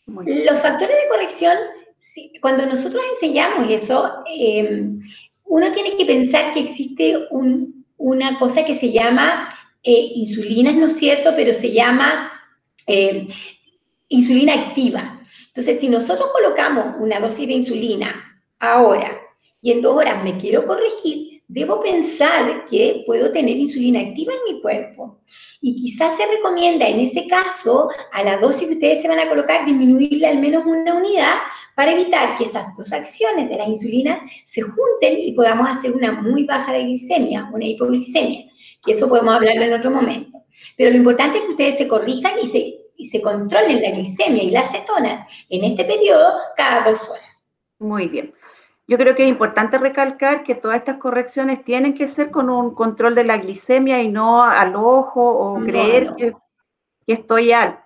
Los 0.07 0.61
factores 0.62 0.97
de 0.97 1.09
corrección, 1.11 1.59
cuando 2.40 2.64
nosotros 2.64 3.02
enseñamos 3.12 3.71
eso, 3.71 4.11
em, 4.26 4.99
uno 5.45 5.73
tiene 5.73 5.95
que 5.99 6.07
pensar 6.07 6.54
que 6.54 6.61
existe 6.61 7.19
una 7.99 8.38
cosa 8.38 8.64
que 8.64 8.75
se 8.75 8.93
llama 8.93 9.50
eh, 9.83 10.12
insulina, 10.14 10.73
¿no 10.73 10.87
es 10.87 10.97
cierto? 10.97 11.35
Pero 11.37 11.52
se 11.52 11.71
llama 11.71 12.33
em, 12.87 13.28
insulina 14.09 14.54
activa. 14.54 15.21
Entonces, 15.56 15.78
si 15.78 15.88
nosotros 15.88 16.30
colocamos 16.32 16.96
una 16.99 17.20
dosis 17.20 17.46
de 17.46 17.54
insulina 17.54 18.42
ahora 18.58 19.20
y 19.62 19.70
en 19.70 19.82
dos 19.82 19.96
horas 19.96 20.25
me 20.25 20.37
quiero 20.37 20.66
corregir, 20.66 21.42
debo 21.46 21.80
pensar 21.80 22.64
que 22.64 23.04
puedo 23.06 23.30
tener 23.30 23.56
insulina 23.56 24.00
activa 24.00 24.32
en 24.32 24.52
mi 24.52 24.61
cuerpo. 24.61 25.20
Y 25.61 25.76
quizás 25.76 26.16
se 26.16 26.26
recomienda 26.26 26.88
en 26.88 26.99
ese 26.99 27.28
caso 27.28 27.88
a 28.12 28.25
la 28.25 28.38
dosis 28.38 28.66
que 28.66 28.75
ustedes 28.75 29.02
se 29.02 29.06
van 29.06 29.20
a 29.20 29.28
colocar 29.28 29.64
disminuirle 29.64 30.26
al 30.26 30.40
menos 30.40 30.66
una 30.66 30.92
unidad 30.92 31.34
para 31.76 31.92
evitar 31.92 32.37
que 32.37 32.44
esas 32.44 32.76
dos 32.76 32.92
acciones 32.92 33.49
de 33.49 33.56
la 33.56 33.68
insulina 33.68 34.20
se 34.44 34.61
junten 34.61 35.20
y 35.20 35.32
podamos 35.34 35.68
hacer 35.68 35.92
una 35.92 36.20
muy 36.20 36.46
baja 36.46 36.73
de 36.73 36.82
glicemia, 36.82 37.49
una 37.52 37.64
hipoglicemia, 37.64 38.50
que 38.84 38.90
eso 38.90 39.08
podemos 39.08 39.34
hablarlo 39.34 39.62
en 39.62 39.75
otro 39.75 39.92
momento. 39.92 40.42
Pero 40.76 40.90
lo 40.90 40.96
importante 40.96 41.38
es 41.38 41.44
que 41.44 41.50
ustedes 41.50 41.76
se 41.76 41.87
corrijan 41.87 42.32
y 42.42 42.46
se, 42.46 42.84
y 42.96 43.06
se 43.06 43.20
controlen 43.20 43.82
la 43.82 43.90
glicemia 43.90 44.42
y 44.42 44.50
las 44.50 44.70
cetonas 44.70 45.26
en 45.48 45.64
este 45.64 45.84
periodo 45.84 46.34
cada 46.56 46.88
dos 46.88 47.08
horas. 47.10 47.42
Muy 47.78 48.08
bien. 48.08 48.34
Yo 48.86 48.98
creo 48.98 49.14
que 49.14 49.22
es 49.22 49.28
importante 49.28 49.78
recalcar 49.78 50.44
que 50.44 50.54
todas 50.54 50.76
estas 50.76 50.98
correcciones 50.98 51.64
tienen 51.64 51.94
que 51.94 52.06
ser 52.06 52.30
con 52.30 52.50
un 52.50 52.74
control 52.74 53.14
de 53.14 53.24
la 53.24 53.38
glicemia 53.38 54.02
y 54.02 54.08
no 54.08 54.44
al 54.44 54.76
ojo 54.76 55.22
o 55.22 55.58
creer 55.60 56.14
Que, 56.16 56.34
estoy 57.06 57.52
alta. 57.52 57.82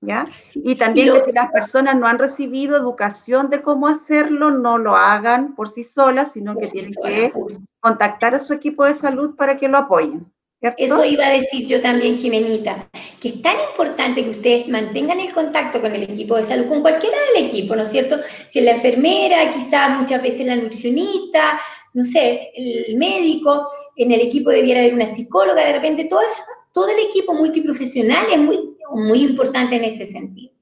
¿Ya? 0.00 0.26
y 0.54 0.76
también 0.76 1.12
que 1.12 1.20
si 1.22 1.32
las 1.32 1.50
personas 1.50 1.96
no 1.96 2.06
han 2.06 2.20
recibido 2.20 2.76
educación 2.76 3.50
de 3.50 3.62
cómo 3.62 3.88
hacerlo, 3.88 4.52
no 4.52 4.78
lo 4.78 4.94
hagan 4.94 5.56
por 5.56 5.70
sí 5.70 5.82
solas, 5.82 6.30
sino 6.30 6.56
que 6.56 6.68
tienen 6.68 6.92
que 7.02 7.32
contactar 7.80 8.32
a 8.32 8.38
su 8.38 8.52
equipo 8.52 8.84
de 8.84 8.94
salud 8.94 9.34
para 9.34 9.56
que 9.56 9.66
lo 9.66 9.76
apoyen. 9.76 10.32
Eso 10.60 11.04
iba 11.04 11.24
a 11.24 11.30
decir 11.30 11.66
yo 11.68 11.80
también, 11.80 12.16
Jimenita, 12.16 12.88
que 13.20 13.28
es 13.28 13.42
tan 13.42 13.56
importante 13.70 14.24
que 14.24 14.30
ustedes 14.30 14.68
mantengan 14.68 15.20
el 15.20 15.32
contacto 15.32 15.80
con 15.80 15.94
el 15.94 16.02
equipo 16.02 16.36
de 16.36 16.42
salud, 16.42 16.66
con 16.66 16.80
cualquiera 16.82 17.16
del 17.32 17.46
equipo, 17.46 17.76
¿no 17.76 17.82
es 17.82 17.90
cierto? 17.90 18.16
Si 18.48 18.58
es 18.58 18.64
la 18.64 18.72
enfermera, 18.72 19.52
quizás 19.52 20.00
muchas 20.00 20.20
veces 20.20 20.46
la 20.46 20.56
nutricionista, 20.56 21.60
no 21.94 22.02
sé, 22.02 22.50
el 22.56 22.96
médico, 22.96 23.68
en 23.94 24.10
el 24.10 24.20
equipo 24.20 24.50
debiera 24.50 24.80
haber 24.80 24.94
una 24.94 25.06
psicóloga, 25.06 25.64
de 25.64 25.74
repente 25.74 26.06
todo, 26.06 26.22
todo 26.72 26.88
el 26.88 27.06
equipo 27.06 27.34
multiprofesional 27.34 28.26
es 28.28 28.38
muy, 28.38 28.76
muy 28.94 29.22
importante 29.22 29.76
en 29.76 29.84
este 29.84 30.06
sentido. 30.06 30.52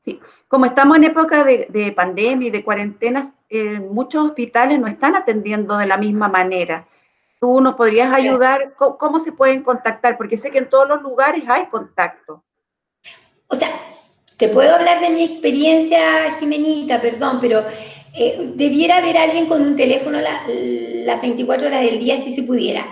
Sí, 0.00 0.20
como 0.46 0.66
estamos 0.66 0.98
en 0.98 1.04
época 1.04 1.42
de, 1.42 1.92
pandemia 1.96 2.48
y 2.48 2.50
de 2.50 2.62
cuarentenas, 2.62 3.32
eh, 3.48 3.80
muchos 3.80 4.26
hospitales 4.26 4.78
no 4.78 4.88
están 4.88 5.14
atendiendo 5.14 5.78
de 5.78 5.86
la 5.86 5.96
misma 5.96 6.28
manera 6.28 6.86
tú 7.42 7.60
nos 7.60 7.74
podrías 7.74 8.14
ayudar, 8.14 8.72
¿Cómo, 8.76 9.18
se 9.18 9.32
pueden 9.32 9.64
contactar? 9.64 10.16
Porque 10.16 10.36
sé 10.36 10.52
que 10.52 10.58
en 10.58 10.70
todos 10.70 10.86
los 10.86 11.02
lugares 11.02 11.42
hay 11.48 11.66
contacto. 11.66 12.44
O 13.48 13.56
sea, 13.56 13.68
te 14.36 14.48
puedo 14.48 14.72
hablar 14.72 15.00
de 15.00 15.10
mi 15.10 15.24
experiencia, 15.24 16.30
Jimenita, 16.38 17.00
perdón, 17.00 17.38
pero 17.40 17.64
eh, 18.14 18.52
debiera 18.54 18.98
haber 18.98 19.18
alguien 19.18 19.46
con 19.46 19.60
un 19.60 19.74
teléfono 19.74 20.20
las 20.20 21.20
24 21.20 21.66
horas 21.66 21.82
del 21.82 21.98
día 21.98 22.16
si 22.16 22.32
se 22.32 22.44
pudiera. 22.44 22.86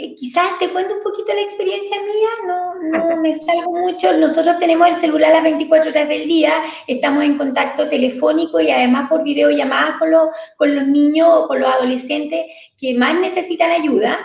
Eh, 0.00 0.14
quizás 0.14 0.56
te 0.60 0.70
cuento 0.70 0.94
un 0.94 1.02
poquito 1.02 1.34
la 1.34 1.40
experiencia 1.40 1.96
mía, 2.00 2.28
no, 2.46 2.74
no 2.76 3.20
me 3.20 3.34
salgo 3.34 3.72
mucho. 3.72 4.12
Nosotros 4.12 4.56
tenemos 4.60 4.86
el 4.86 4.94
celular 4.96 5.32
las 5.32 5.42
24 5.42 5.90
horas 5.90 6.08
del 6.08 6.28
día, 6.28 6.62
estamos 6.86 7.24
en 7.24 7.36
contacto 7.36 7.88
telefónico 7.88 8.60
y 8.60 8.70
además 8.70 9.08
por 9.08 9.24
videollamadas 9.24 9.98
con 9.98 10.12
los, 10.12 10.28
con 10.56 10.72
los 10.72 10.86
niños 10.86 11.28
o 11.28 11.48
con 11.48 11.58
los 11.58 11.74
adolescentes 11.74 12.46
que 12.76 12.94
más 12.94 13.18
necesitan 13.18 13.72
ayuda, 13.72 14.24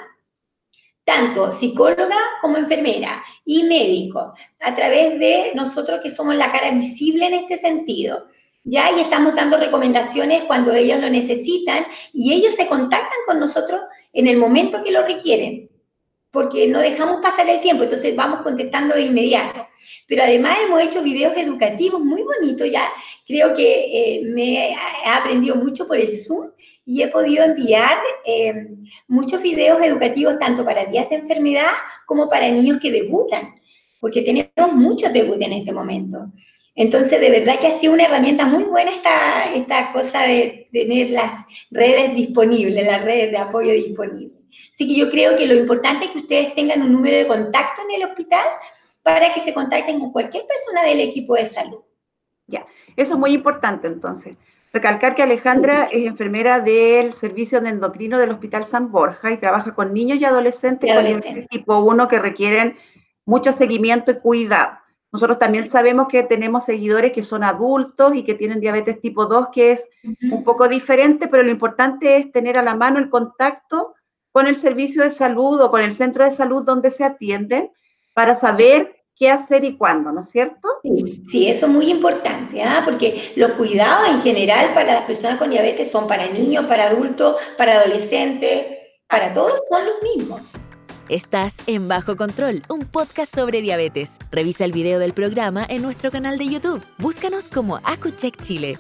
tanto 1.06 1.52
psicóloga 1.52 2.20
como 2.44 2.58
enfermera 2.58 3.24
y 3.44 3.64
médico, 3.64 4.36
a 4.60 4.76
través 4.76 5.18
de 5.18 5.54
nosotros 5.56 6.02
que 6.04 6.12
somos 6.12 6.36
la 6.36 6.52
cara 6.52 6.70
visible 6.70 7.26
en 7.26 7.34
este 7.34 7.58
sentido. 7.58 8.28
Ya, 8.64 8.92
y 8.92 9.02
estamos 9.02 9.34
dando 9.34 9.58
recomendaciones 9.58 10.44
cuando 10.44 10.72
ellos 10.72 11.00
lo 11.02 11.10
necesitan 11.10 11.88
y 12.14 12.32
ellos 12.32 12.54
se 12.54 12.68
contactan 12.68 13.20
con 13.26 13.40
nosotros 13.40 13.82
en 14.14 14.28
el 14.28 14.38
momento 14.38 14.84
que 14.84 14.92
lo 14.92 15.04
requieren, 15.04 15.70
porque 16.32 16.68
no 16.68 16.80
dejamos 16.80 17.22
pasar 17.22 17.50
el 17.50 17.62
tiempo, 17.62 17.84
entonces 17.84 18.16
vamos 18.16 18.42
contestando 18.42 18.96
de 18.96 19.04
inmediato. 19.04 19.68
Pero 20.08 20.24
además 20.24 20.58
hemos 20.64 20.82
hecho 20.82 21.04
videos 21.04 21.36
educativos 21.38 22.02
muy 22.02 22.24
bonitos, 22.24 22.72
ya 22.72 22.92
creo 23.28 23.54
que 23.54 24.18
eh, 24.18 24.22
me 24.26 24.70
he 24.70 24.76
aprendido 25.06 25.56
mucho 25.56 25.88
por 25.88 25.98
el 25.98 26.08
Zoom 26.08 26.52
y 26.86 27.02
he 27.02 27.08
podido 27.08 27.44
enviar 27.46 27.98
eh, 28.26 28.68
muchos 29.08 29.42
videos 29.42 29.82
educativos 29.82 30.38
tanto 30.40 30.66
para 30.66 30.86
días 30.86 31.10
de 31.10 31.18
enfermedad 31.18 31.72
como 32.06 32.30
para 32.30 32.50
niños 32.50 32.80
que 32.82 32.92
debutan, 32.92 33.56
porque 34.00 34.22
tenemos 34.22 34.74
muchos 34.74 35.14
debuts 35.14 35.42
en 35.42 35.54
este 35.54 35.72
momento. 35.72 36.32
Entonces, 36.76 37.20
de 37.20 37.30
verdad 37.30 37.60
que 37.60 37.68
ha 37.68 37.72
sido 37.72 37.94
una 37.94 38.06
herramienta 38.06 38.46
muy 38.46 38.64
buena 38.64 38.92
esta, 38.92 39.54
esta 39.54 39.92
cosa 39.94 40.22
de 40.22 40.68
tener 40.72 41.12
las 41.12 41.46
redes 41.70 42.16
disponibles, 42.16 42.86
las 42.86 43.04
redes 43.04 43.32
de 43.32 43.38
apoyo 43.38 43.72
disponibles. 43.72 44.40
Así 44.72 44.88
que 44.88 45.00
yo 45.00 45.10
creo 45.12 45.38
que 45.38 45.46
lo 45.46 45.54
importante 45.54 46.06
es 46.06 46.12
que 46.12 46.20
ustedes 46.20 46.56
tengan 46.56 46.82
un 46.82 46.94
número 46.94 47.18
de 47.18 47.28
contacto 47.28 47.84
en 47.84 48.02
el 48.02 48.10
hospital 48.10 48.46
para 49.04 49.34
que 49.34 49.40
se 49.40 49.54
contacten 49.54 50.00
con 50.00 50.12
cualquier 50.12 50.46
persona 50.48 50.84
del 50.84 51.00
equipo 51.02 51.36
de 51.36 51.46
salud. 51.46 51.82
Ya, 52.48 52.66
eso 52.96 53.14
es 53.14 53.20
muy 53.20 53.34
importante 53.34 53.88
entonces. 53.88 54.38
Recalcar 54.72 55.14
que 55.14 55.22
Alejandra 55.22 55.88
es 55.92 56.06
enfermera 56.06 56.60
del 56.60 57.14
servicio 57.14 57.62
de 57.62 57.70
endocrino 57.70 58.18
del 58.18 58.32
Hospital 58.32 58.66
San 58.66 58.92
Borja 58.92 59.32
y 59.32 59.38
trabaja 59.38 59.76
con 59.76 59.94
niños 59.94 60.18
y 60.20 60.26
adolescentes, 60.26 60.90
y 60.90 60.92
adolescentes. 60.92 61.48
tipo 61.50 61.80
1 61.80 62.08
que 62.08 62.18
requieren 62.18 62.76
mucho 63.24 63.52
seguimiento 63.52 64.12
y 64.12 64.20
cuidado. 64.20 64.80
Nosotros 65.14 65.38
también 65.38 65.70
sabemos 65.70 66.08
que 66.10 66.24
tenemos 66.24 66.66
seguidores 66.66 67.12
que 67.12 67.22
son 67.22 67.44
adultos 67.44 68.16
y 68.16 68.24
que 68.24 68.34
tienen 68.34 68.60
diabetes 68.60 69.00
tipo 69.00 69.28
2, 69.28 69.50
que 69.54 69.74
es 69.74 69.88
un 70.32 70.44
poco 70.44 70.68
diferente, 70.68 71.28
pero 71.28 71.44
lo 71.44 71.52
importante 71.52 72.18
es 72.18 72.32
tener 72.32 72.58
a 72.58 72.64
la 72.64 72.74
mano 72.74 72.98
el 72.98 73.12
contacto 73.12 73.94
con 74.32 74.48
el 74.48 74.58
servicio 74.58 75.04
de 75.04 75.12
salud 75.12 75.62
o 75.62 75.70
con 75.70 75.82
el 75.82 75.94
centro 75.94 76.26
de 76.26 76.32
salud 76.32 76.64
donde 76.64 76.90
se 76.90 77.04
atienden 77.04 77.72
para 78.16 78.34
saber 78.34 78.96
qué 79.16 79.30
hacer 79.30 79.64
y 79.64 79.78
cuándo, 79.78 80.12
¿no 80.12 80.22
es 80.22 80.32
cierto? 80.32 80.68
Sí, 81.30 81.48
eso 81.48 81.68
es 81.68 81.72
muy 81.72 81.92
importante, 81.92 82.64
¿ah? 82.64 82.82
porque 82.84 83.34
los 83.36 83.52
cuidados 83.52 84.10
en 84.10 84.22
general 84.22 84.74
para 84.74 84.96
las 84.96 85.04
personas 85.06 85.38
con 85.38 85.52
diabetes 85.52 85.92
son 85.92 86.08
para 86.08 86.28
niños, 86.28 86.66
para 86.66 86.86
adultos, 86.86 87.36
para 87.56 87.74
adolescentes, 87.74 88.66
para 89.08 89.32
todos 89.32 89.62
son 89.70 89.86
los 89.86 89.96
mismos. 90.02 90.42
Estás 91.10 91.58
en 91.68 91.90
Bajo 91.90 92.16
Control, 92.16 92.62
un 92.70 92.86
podcast 92.86 93.36
sobre 93.36 93.62
diabetes. 93.62 94.18
Revisa 94.32 94.64
el 94.64 94.72
video 94.72 95.00
del 95.00 95.12
programa 95.12 95.66
en 95.68 95.82
nuestro 95.82 96.12
canal 96.12 96.38
de 96.38 96.48
YouTube. 96.48 96.82
Búscanos 96.98 97.50
como 97.50 97.76
AcuCheck 97.84 98.42
Chile. 98.42 98.78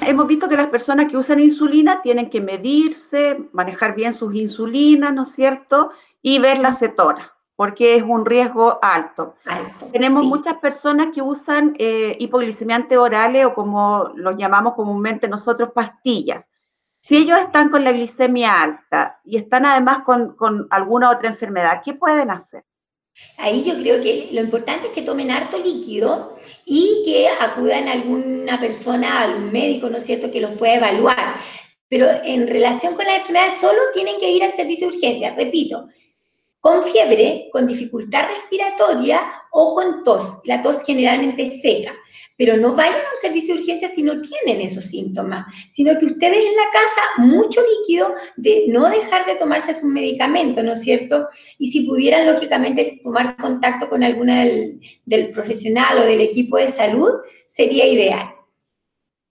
Hemos 0.00 0.26
visto 0.26 0.48
que 0.48 0.56
las 0.56 0.68
personas 0.68 1.10
que 1.10 1.18
usan 1.18 1.38
insulina 1.38 2.00
tienen 2.00 2.30
que 2.30 2.40
medirse, 2.40 3.46
manejar 3.52 3.94
bien 3.94 4.14
sus 4.14 4.34
insulinas, 4.34 5.12
¿no 5.12 5.24
es 5.24 5.32
cierto? 5.32 5.90
Y 6.22 6.38
ver 6.38 6.60
la 6.60 6.72
cetona, 6.72 7.34
porque 7.56 7.96
es 7.96 8.02
un 8.02 8.24
riesgo 8.24 8.78
alto. 8.80 9.34
Tenemos 9.92 10.24
muchas 10.24 10.54
personas 10.54 11.08
que 11.14 11.20
usan 11.20 11.74
eh, 11.78 12.16
hipoglicemiantes 12.18 12.96
orales 12.96 13.44
o 13.44 13.52
como 13.52 14.12
los 14.14 14.38
llamamos 14.38 14.72
comúnmente 14.74 15.28
nosotros 15.28 15.72
pastillas. 15.74 16.48
Si 17.06 17.16
ellos 17.16 17.38
están 17.38 17.70
con 17.70 17.84
la 17.84 17.92
glicemia 17.92 18.62
alta 18.62 19.20
y 19.24 19.36
están 19.36 19.64
además 19.64 20.00
con, 20.04 20.66
alguna 20.70 21.10
otra 21.10 21.28
enfermedad, 21.28 21.80
¿qué 21.84 21.94
pueden 21.94 22.32
hacer? 22.32 22.64
Ahí 23.38 23.62
yo 23.62 23.76
creo 23.76 24.02
que 24.02 24.30
lo 24.32 24.40
importante 24.40 24.88
es 24.88 24.92
que 24.92 25.02
tomen 25.02 25.30
harto 25.30 25.56
líquido 25.56 26.36
y 26.64 27.02
que 27.04 27.28
acudan 27.28 27.86
a 27.86 27.92
alguna 27.92 28.58
persona, 28.58 29.20
a 29.20 29.22
algún 29.22 29.52
médico, 29.52 29.88
¿no 29.88 29.98
es 29.98 30.04
cierto?, 30.04 30.32
que 30.32 30.40
los 30.40 30.58
pueda 30.58 30.74
evaluar. 30.74 31.36
Pero 31.88 32.08
en 32.24 32.48
relación 32.48 32.96
con 32.96 33.04
la 33.04 33.18
enfermedad, 33.18 33.52
solo 33.60 33.78
tienen 33.94 34.18
que 34.18 34.32
ir 34.32 34.42
al 34.42 34.52
servicio 34.52 34.90
de 34.90 34.96
urgencia, 34.96 35.32
repito, 35.36 35.86
con 36.66 36.82
fiebre, 36.82 37.48
con 37.52 37.64
dificultad 37.64 38.26
respiratoria 38.26 39.20
o 39.52 39.76
con 39.76 40.02
tos. 40.02 40.40
La 40.46 40.62
tos 40.62 40.82
generalmente 40.84 41.60
seca. 41.62 41.94
Pero 42.36 42.56
no 42.56 42.74
vayan 42.74 42.96
a 42.96 43.14
un 43.14 43.20
servicio 43.20 43.54
de 43.54 43.60
urgencia 43.60 43.86
si 43.86 44.02
no 44.02 44.20
tienen 44.20 44.60
esos 44.66 44.86
síntomas, 44.86 45.46
sino 45.70 45.96
que 45.96 46.06
ustedes 46.06 46.44
en 46.44 46.56
la 46.56 46.70
casa, 46.72 47.00
mucho 47.18 47.60
líquido, 47.60 48.16
de 48.36 48.64
no 48.66 48.90
dejar 48.90 49.26
de 49.26 49.36
tomarse 49.36 49.74
sus 49.74 49.84
medicamentos, 49.84 50.64
¿no 50.64 50.72
es 50.72 50.80
cierto? 50.80 51.28
Y 51.56 51.70
si 51.70 51.86
pudieran, 51.86 52.26
lógicamente, 52.26 53.00
tomar 53.04 53.36
contacto 53.36 53.88
con 53.88 54.02
alguna 54.02 54.44
del, 54.44 55.30
profesional 55.32 55.98
o 55.98 56.04
del 56.04 56.20
equipo 56.20 56.56
de 56.56 56.68
salud, 56.68 57.10
sería 57.46 57.86
ideal. 57.86 58.34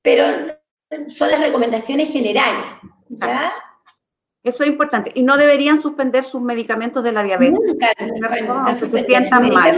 Pero 0.01 0.23
son 1.09 1.31
las 1.31 1.41
recomendaciones 1.41 2.13
generales, 2.13 2.65
¿ya? 3.09 3.51
Eso 4.45 4.63
es 4.63 4.69
importante. 4.69 5.11
Y 5.15 5.23
no 5.23 5.37
deberían 5.37 5.81
suspender 5.81 6.23
sus 6.23 6.39
medicamentos 6.39 7.03
de 7.03 7.11
la 7.11 7.23
diabetes. 7.23 7.59
Nunca, 7.59 7.87
nunca, 7.99 8.41
nunca 8.41 8.75
se 8.75 8.99
sientan 8.99 9.49
mal. 9.49 9.75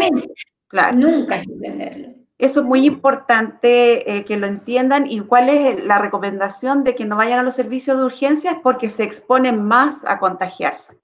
Claro. 0.68 0.98
Nunca 0.98 1.42
suspenderlo. 1.42 2.10
Eso 2.38 2.60
es 2.60 2.66
muy 2.66 2.86
importante 2.86 4.18
eh, 4.18 4.26
que 4.26 4.36
lo 4.36 4.46
entiendan. 4.46 5.10
¿Y 5.10 5.22
cuál 5.22 5.48
es 5.48 5.84
la 5.86 6.00
recomendación 6.00 6.84
de 6.84 6.96
que 6.96 7.06
no 7.06 7.16
vayan 7.16 7.40
a 7.40 7.44
los 7.44 7.56
servicios 7.56 7.98
de 7.98 8.04
urgencias? 8.04 8.58
Porque 8.62 8.90
se 8.90 9.04
exponen 9.04 9.64
más 9.64 10.04
a 10.06 10.20
contagiarse. 10.20 11.00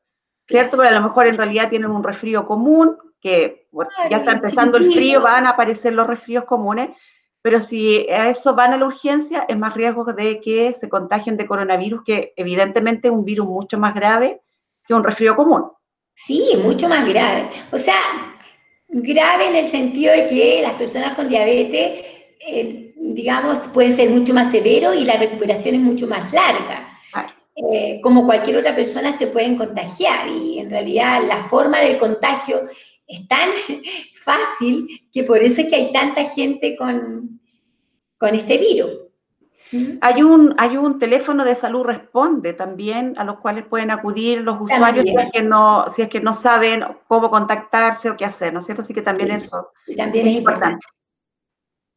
¿Cierto? 0.46 0.76
Pero 0.76 0.90
a 0.90 0.92
lo 0.92 1.02
mejor 1.02 1.28
en 1.28 1.38
realidad 1.38 1.70
tienen 1.70 1.90
un 1.90 2.04
resfrío 2.04 2.46
común, 2.46 2.98
que 3.22 3.70
ya 4.10 4.18
está 4.18 4.34
empezando 4.34 4.78
el 4.78 4.92
frío, 4.92 5.22
van 5.22 5.48
a 5.48 5.52
aparecer 5.52 5.94
los 5.94 6.06
resfríos 6.06 6.44
comunes, 6.44 6.90
pero 7.44 7.62
si 7.62 8.10
a 8.10 8.30
eso 8.30 8.56
van 8.56 8.72
a 8.72 8.78
la 8.78 8.86
urgencia, 8.86 9.46
es 9.50 9.58
más 9.58 9.74
riesgo 9.74 10.06
de 10.06 10.40
que 10.40 10.74
se 10.74 10.88
contagien 10.88 11.36
de 11.36 11.46
coronavirus, 11.46 12.02
que 12.06 12.34
evidentemente 12.38 13.10
es 13.10 13.14
un 13.14 13.26
virus 13.26 13.46
mucho 13.46 13.78
más 13.78 13.94
grave 13.94 14.42
que 14.88 14.94
un 14.94 15.04
resfrío 15.04 15.36
común. 15.36 15.66
Sí, 16.16 16.52
mucho 16.64 16.88
más 16.88 17.06
grave. 17.06 17.50
O 17.74 17.78
sea, 17.78 18.00
grave 18.88 19.48
en 19.48 19.58
el 19.58 19.68
sentido 19.68 20.14
de 20.14 20.26
que 20.26 20.62
las 20.62 20.76
personas 20.76 21.16
con 21.16 21.28
diabetes, 21.28 22.06
eh, 22.48 22.94
digamos, 22.96 23.58
pueden 23.74 23.94
ser 23.94 24.10
mucho 24.10 24.34
más 24.34 24.50
severo 24.50 24.94
y 24.94 25.04
la 25.04 25.18
recuperación 25.18 25.76
es 25.76 25.82
mucho 25.82 26.08
más 26.08 26.32
larga. 26.32 26.90
Eh, 27.56 28.00
como 28.02 28.26
cualquier 28.26 28.58
otra 28.58 28.74
persona 28.74 29.16
se 29.16 29.28
pueden 29.28 29.58
contagiar 29.58 30.28
y 30.28 30.58
en 30.60 30.72
realidad 30.72 31.22
la 31.28 31.44
forma 31.44 31.82
del 31.82 32.00
contagio 32.00 32.68
es 33.06 33.28
tan 33.28 33.50
fácil 34.24 34.88
que 35.12 35.24
por 35.24 35.38
eso 35.40 35.62
es 35.62 35.68
que 35.68 35.76
hay 35.76 35.94
tanta 35.94 36.24
gente 36.24 36.76
con, 36.76 37.33
con 38.24 38.36
este 38.36 38.58
virus. 38.58 38.92
Hay 40.00 40.24
un, 40.24 40.56
hay 40.58 40.78
un 40.78 40.98
teléfono 40.98 41.44
de 41.44 41.56
salud 41.56 41.84
responde 41.84 42.54
también 42.54 43.16
a 43.18 43.26
los 43.26 43.40
cuales 43.40 43.66
pueden 43.66 43.92
acudir 43.92 44.40
los 44.40 44.62
usuarios 44.62 45.04
si 45.04 45.14
es, 45.14 45.32
que 45.34 45.42
no, 45.42 45.90
si 45.90 46.04
es 46.04 46.08
que 46.08 46.22
no 46.22 46.34
saben 46.34 46.86
cómo 47.10 47.30
contactarse 47.30 48.10
o 48.10 48.16
qué 48.16 48.24
hacer, 48.24 48.54
¿no 48.54 48.60
es 48.60 48.66
cierto? 48.66 48.82
Así 48.82 48.94
que 48.94 49.02
también 49.02 49.32
eso 49.32 49.74
también 49.98 50.28
es, 50.28 50.38
importante. 50.38 50.86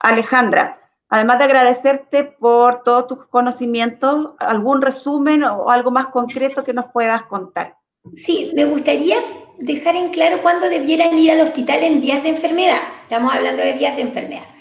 Alejandra, 0.00 0.80
además 1.09 1.38
de 1.38 1.45
agradecerte 1.45 2.25
por 2.25 2.83
todos 2.83 3.06
tus 3.06 3.26
conocimientos, 3.26 4.30
¿algún 4.40 4.83
resumen 4.83 5.45
o 5.45 5.71
algo 5.71 5.92
más 5.92 6.09
concreto 6.09 6.64
que 6.64 6.73
nos 6.73 6.87
puedas 6.87 7.23
contar? 7.25 7.76
Sí, 8.16 8.50
me 8.52 8.64
gustaría 8.64 9.18
dejar 9.59 9.95
en 9.95 10.09
claro 10.09 10.42
cuándo 10.42 10.68
debieran 10.68 11.16
ir 11.16 11.30
al 11.30 11.42
hospital 11.42 11.85
en 11.85 12.00
días 12.00 12.25
de 12.25 12.30
enfermedad. 12.30 12.80
Estamos 13.02 13.33
hablando 13.33 13.62
de 13.62 13.75
días 13.75 13.95
de 13.95 14.02
enfermedad. 14.02 14.55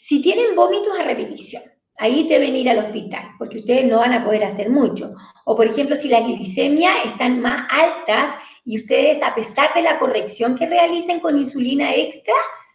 Si 0.00 0.22
tienen 0.22 0.54
vómitos 0.54 0.96
a 0.96 1.02
repetición, 1.02 1.62
ahí 1.98 2.28
deben 2.28 2.54
ir 2.54 2.70
al 2.70 2.78
hospital, 2.78 3.32
porque 3.36 3.58
ustedes 3.58 3.84
no 3.86 3.98
van 3.98 4.12
a 4.12 4.24
poder 4.24 4.44
hacer 4.44 4.70
mucho. 4.70 5.12
O, 5.44 5.56
por 5.56 5.66
ejemplo, 5.66 5.96
si 5.96 6.08
las 6.08 6.24
glicemias 6.24 7.04
están 7.04 7.40
más 7.40 7.66
altas 7.68 8.30
y 8.64 8.76
ustedes, 8.76 9.20
a 9.22 9.34
pesar 9.34 9.74
de 9.74 9.82
la 9.82 9.98
corrección 9.98 10.54
que 10.54 10.66
realicen 10.66 11.18
con 11.18 11.36
insulina 11.36 11.92
extra, 11.92 12.34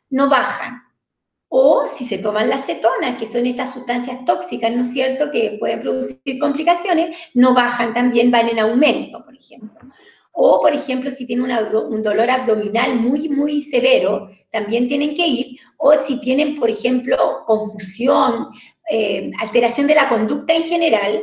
no 0.10 0.30
bajan. 0.30 0.84
O 1.48 1.88
si 1.88 2.06
se 2.06 2.18
toman 2.18 2.50
las 2.50 2.66
cetonas, 2.66 3.18
que 3.18 3.28
son 3.28 3.46
estas 3.46 3.74
sustancias 3.74 4.26
tóxicas, 4.26 4.72
¿no 4.74 4.82
es 4.82 4.92
cierto?, 4.92 5.32
que 5.32 5.56
pueden 5.60 5.80
producir 5.80 6.40
complicaciones, 6.42 7.16
no 7.36 7.54
bajan 7.54 7.94
también, 7.94 8.32
van 8.32 8.50
en 8.50 8.60
aumento, 8.60 9.24
por 9.24 9.34
ejemplo. 9.34 9.80
O, 10.36 10.60
por 10.60 10.74
ejemplo, 10.74 11.12
si 11.12 11.28
tienen 11.28 11.46
un 11.46 12.04
dolor 12.04 12.30
abdominal 12.30 12.96
muy, 12.96 13.30
muy 13.30 13.62
severo, 13.62 14.30
también 14.52 14.88
tienen 14.88 15.14
que 15.16 15.28
ir. 15.28 15.60
O 15.78 15.94
si 15.94 16.20
tienen, 16.22 16.56
por 16.56 16.72
ejemplo, 16.72 17.44
confusión, 17.46 18.48
eh, 18.90 19.32
alteración 19.40 19.86
de 19.86 19.94
la 19.94 20.10
conducta 20.10 20.54
en 20.56 20.64
general, 20.64 21.22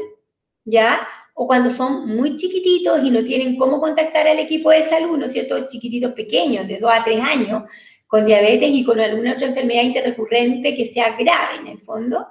¿ya? 0.64 1.07
O 1.35 1.49
cuando 1.49 1.71
son 1.71 2.07
muy 2.07 2.37
chiquititos 2.37 3.02
y 3.02 3.11
no 3.11 3.25
tienen 3.25 3.57
cómo 3.57 3.81
contactar 3.81 4.29
al 4.29 4.38
equipo 4.38 4.71
de 4.71 4.85
salud, 4.85 5.19
¿no 5.19 5.25
es 5.25 5.33
cierto? 5.33 5.67
Chiquititos 5.67 6.12
pequeños, 6.12 6.69
de 6.69 6.79
2 6.79 6.90
a 6.93 7.02
3 7.02 7.21
años, 7.21 7.64
con 8.07 8.26
diabetes 8.26 8.71
y 8.73 8.85
con 8.85 9.00
alguna 9.00 9.33
otra 9.33 9.49
enfermedad 9.49 9.83
interrecurrente 9.83 10.75
que 10.76 10.85
sea 10.85 11.17
grave 11.17 11.57
en 11.61 11.67
el 11.67 11.81
fondo. 11.81 12.26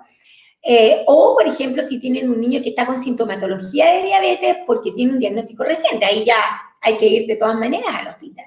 Eh, 0.62 1.04
o, 1.08 1.36
por 1.36 1.46
ejemplo, 1.46 1.84
si 1.84 2.00
tienen 2.00 2.30
un 2.30 2.40
niño 2.40 2.62
que 2.62 2.70
está 2.70 2.86
con 2.86 3.02
sintomatología 3.02 3.94
de 3.94 4.04
diabetes 4.04 4.58
porque 4.66 4.92
tiene 4.92 5.14
un 5.14 5.20
diagnóstico 5.20 5.64
reciente, 5.66 6.06
ahí 6.06 6.24
ya 6.26 6.69
hay 6.82 6.98
que 6.98 7.08
ir 7.08 7.28
de 7.28 7.36
todas 7.36 7.56
maneras 7.56 7.94
al 7.94 8.08
hospital. 8.08 8.46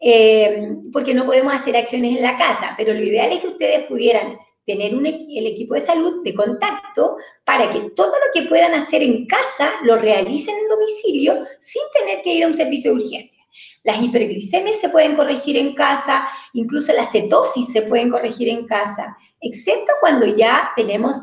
Eh, 0.00 0.76
porque 0.92 1.12
no 1.12 1.26
podemos 1.26 1.52
hacer 1.52 1.76
acciones 1.76 2.16
en 2.16 2.22
la 2.22 2.36
casa, 2.36 2.74
pero 2.76 2.94
lo 2.94 3.02
ideal 3.02 3.32
es 3.32 3.40
que 3.40 3.48
ustedes 3.48 3.86
pudieran 3.86 4.38
tener 4.64 4.94
un, 4.94 5.06
el 5.06 5.46
equipo 5.46 5.74
de 5.74 5.80
salud 5.80 6.22
de 6.22 6.34
contacto 6.34 7.16
para 7.44 7.70
que 7.70 7.90
todo 7.96 8.12
lo 8.12 8.32
que 8.32 8.48
puedan 8.48 8.74
hacer 8.74 9.02
en 9.02 9.26
casa 9.26 9.72
lo 9.82 9.96
realicen 9.96 10.54
en 10.56 10.68
domicilio 10.68 11.46
sin 11.58 11.82
tener 11.98 12.22
que 12.22 12.34
ir 12.34 12.44
a 12.44 12.48
un 12.48 12.56
servicio 12.56 12.92
de 12.92 12.98
urgencia. 12.98 13.42
Las 13.82 14.02
hiperglicemias 14.02 14.78
se 14.78 14.90
pueden 14.90 15.16
corregir 15.16 15.56
en 15.56 15.74
casa, 15.74 16.28
incluso 16.52 16.92
la 16.92 17.06
cetosis 17.06 17.72
se 17.72 17.82
pueden 17.82 18.10
corregir 18.10 18.48
en 18.50 18.66
casa, 18.66 19.16
excepto 19.40 19.92
cuando 20.00 20.26
ya 20.26 20.70
tenemos 20.76 21.16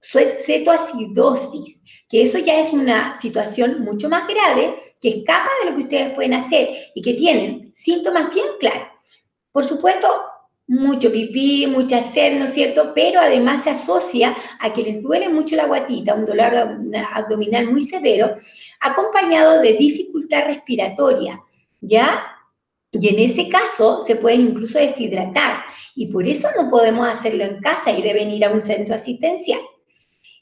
cetoacidosis, 0.00 1.82
que 2.08 2.22
eso 2.22 2.38
ya 2.38 2.60
es 2.60 2.72
una 2.72 3.16
situación 3.16 3.80
mucho 3.80 4.08
más 4.08 4.28
grave 4.28 4.87
que 5.00 5.08
escapa 5.08 5.48
de 5.62 5.70
lo 5.70 5.76
que 5.76 5.82
ustedes 5.82 6.14
pueden 6.14 6.34
hacer 6.34 6.68
y 6.94 7.02
que 7.02 7.14
tienen 7.14 7.72
síntomas 7.74 8.32
bien 8.34 8.46
claros. 8.58 8.88
Por 9.52 9.64
supuesto, 9.64 10.08
mucho 10.68 11.10
pipí, 11.10 11.66
mucha 11.66 12.02
sed, 12.02 12.38
¿no 12.38 12.44
es 12.44 12.52
cierto? 12.52 12.92
Pero 12.94 13.20
además 13.20 13.64
se 13.64 13.70
asocia 13.70 14.36
a 14.60 14.72
que 14.72 14.82
les 14.82 15.02
duele 15.02 15.28
mucho 15.28 15.56
la 15.56 15.66
guatita, 15.66 16.14
un 16.14 16.26
dolor 16.26 16.54
abdominal 17.14 17.68
muy 17.70 17.80
severo, 17.80 18.36
acompañado 18.80 19.60
de 19.62 19.72
dificultad 19.72 20.44
respiratoria, 20.44 21.40
¿ya? 21.80 22.22
Y 22.92 23.08
en 23.08 23.18
ese 23.18 23.48
caso 23.48 24.02
se 24.06 24.16
pueden 24.16 24.42
incluso 24.42 24.78
deshidratar 24.78 25.64
y 25.94 26.06
por 26.06 26.26
eso 26.26 26.48
no 26.56 26.70
podemos 26.70 27.08
hacerlo 27.08 27.44
en 27.44 27.60
casa 27.60 27.90
y 27.90 28.02
deben 28.02 28.30
ir 28.30 28.44
a 28.44 28.50
un 28.50 28.62
centro 28.62 28.94
asistencial. 28.94 29.60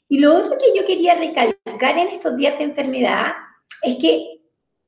Y 0.09 0.19
lo 0.19 0.35
otro 0.35 0.57
que 0.57 0.77
yo 0.77 0.85
quería 0.85 1.15
recalcar 1.15 1.97
en 1.97 2.07
estos 2.07 2.35
días 2.37 2.57
de 2.57 2.65
enfermedad 2.65 3.33
es 3.81 3.97
que 3.97 4.39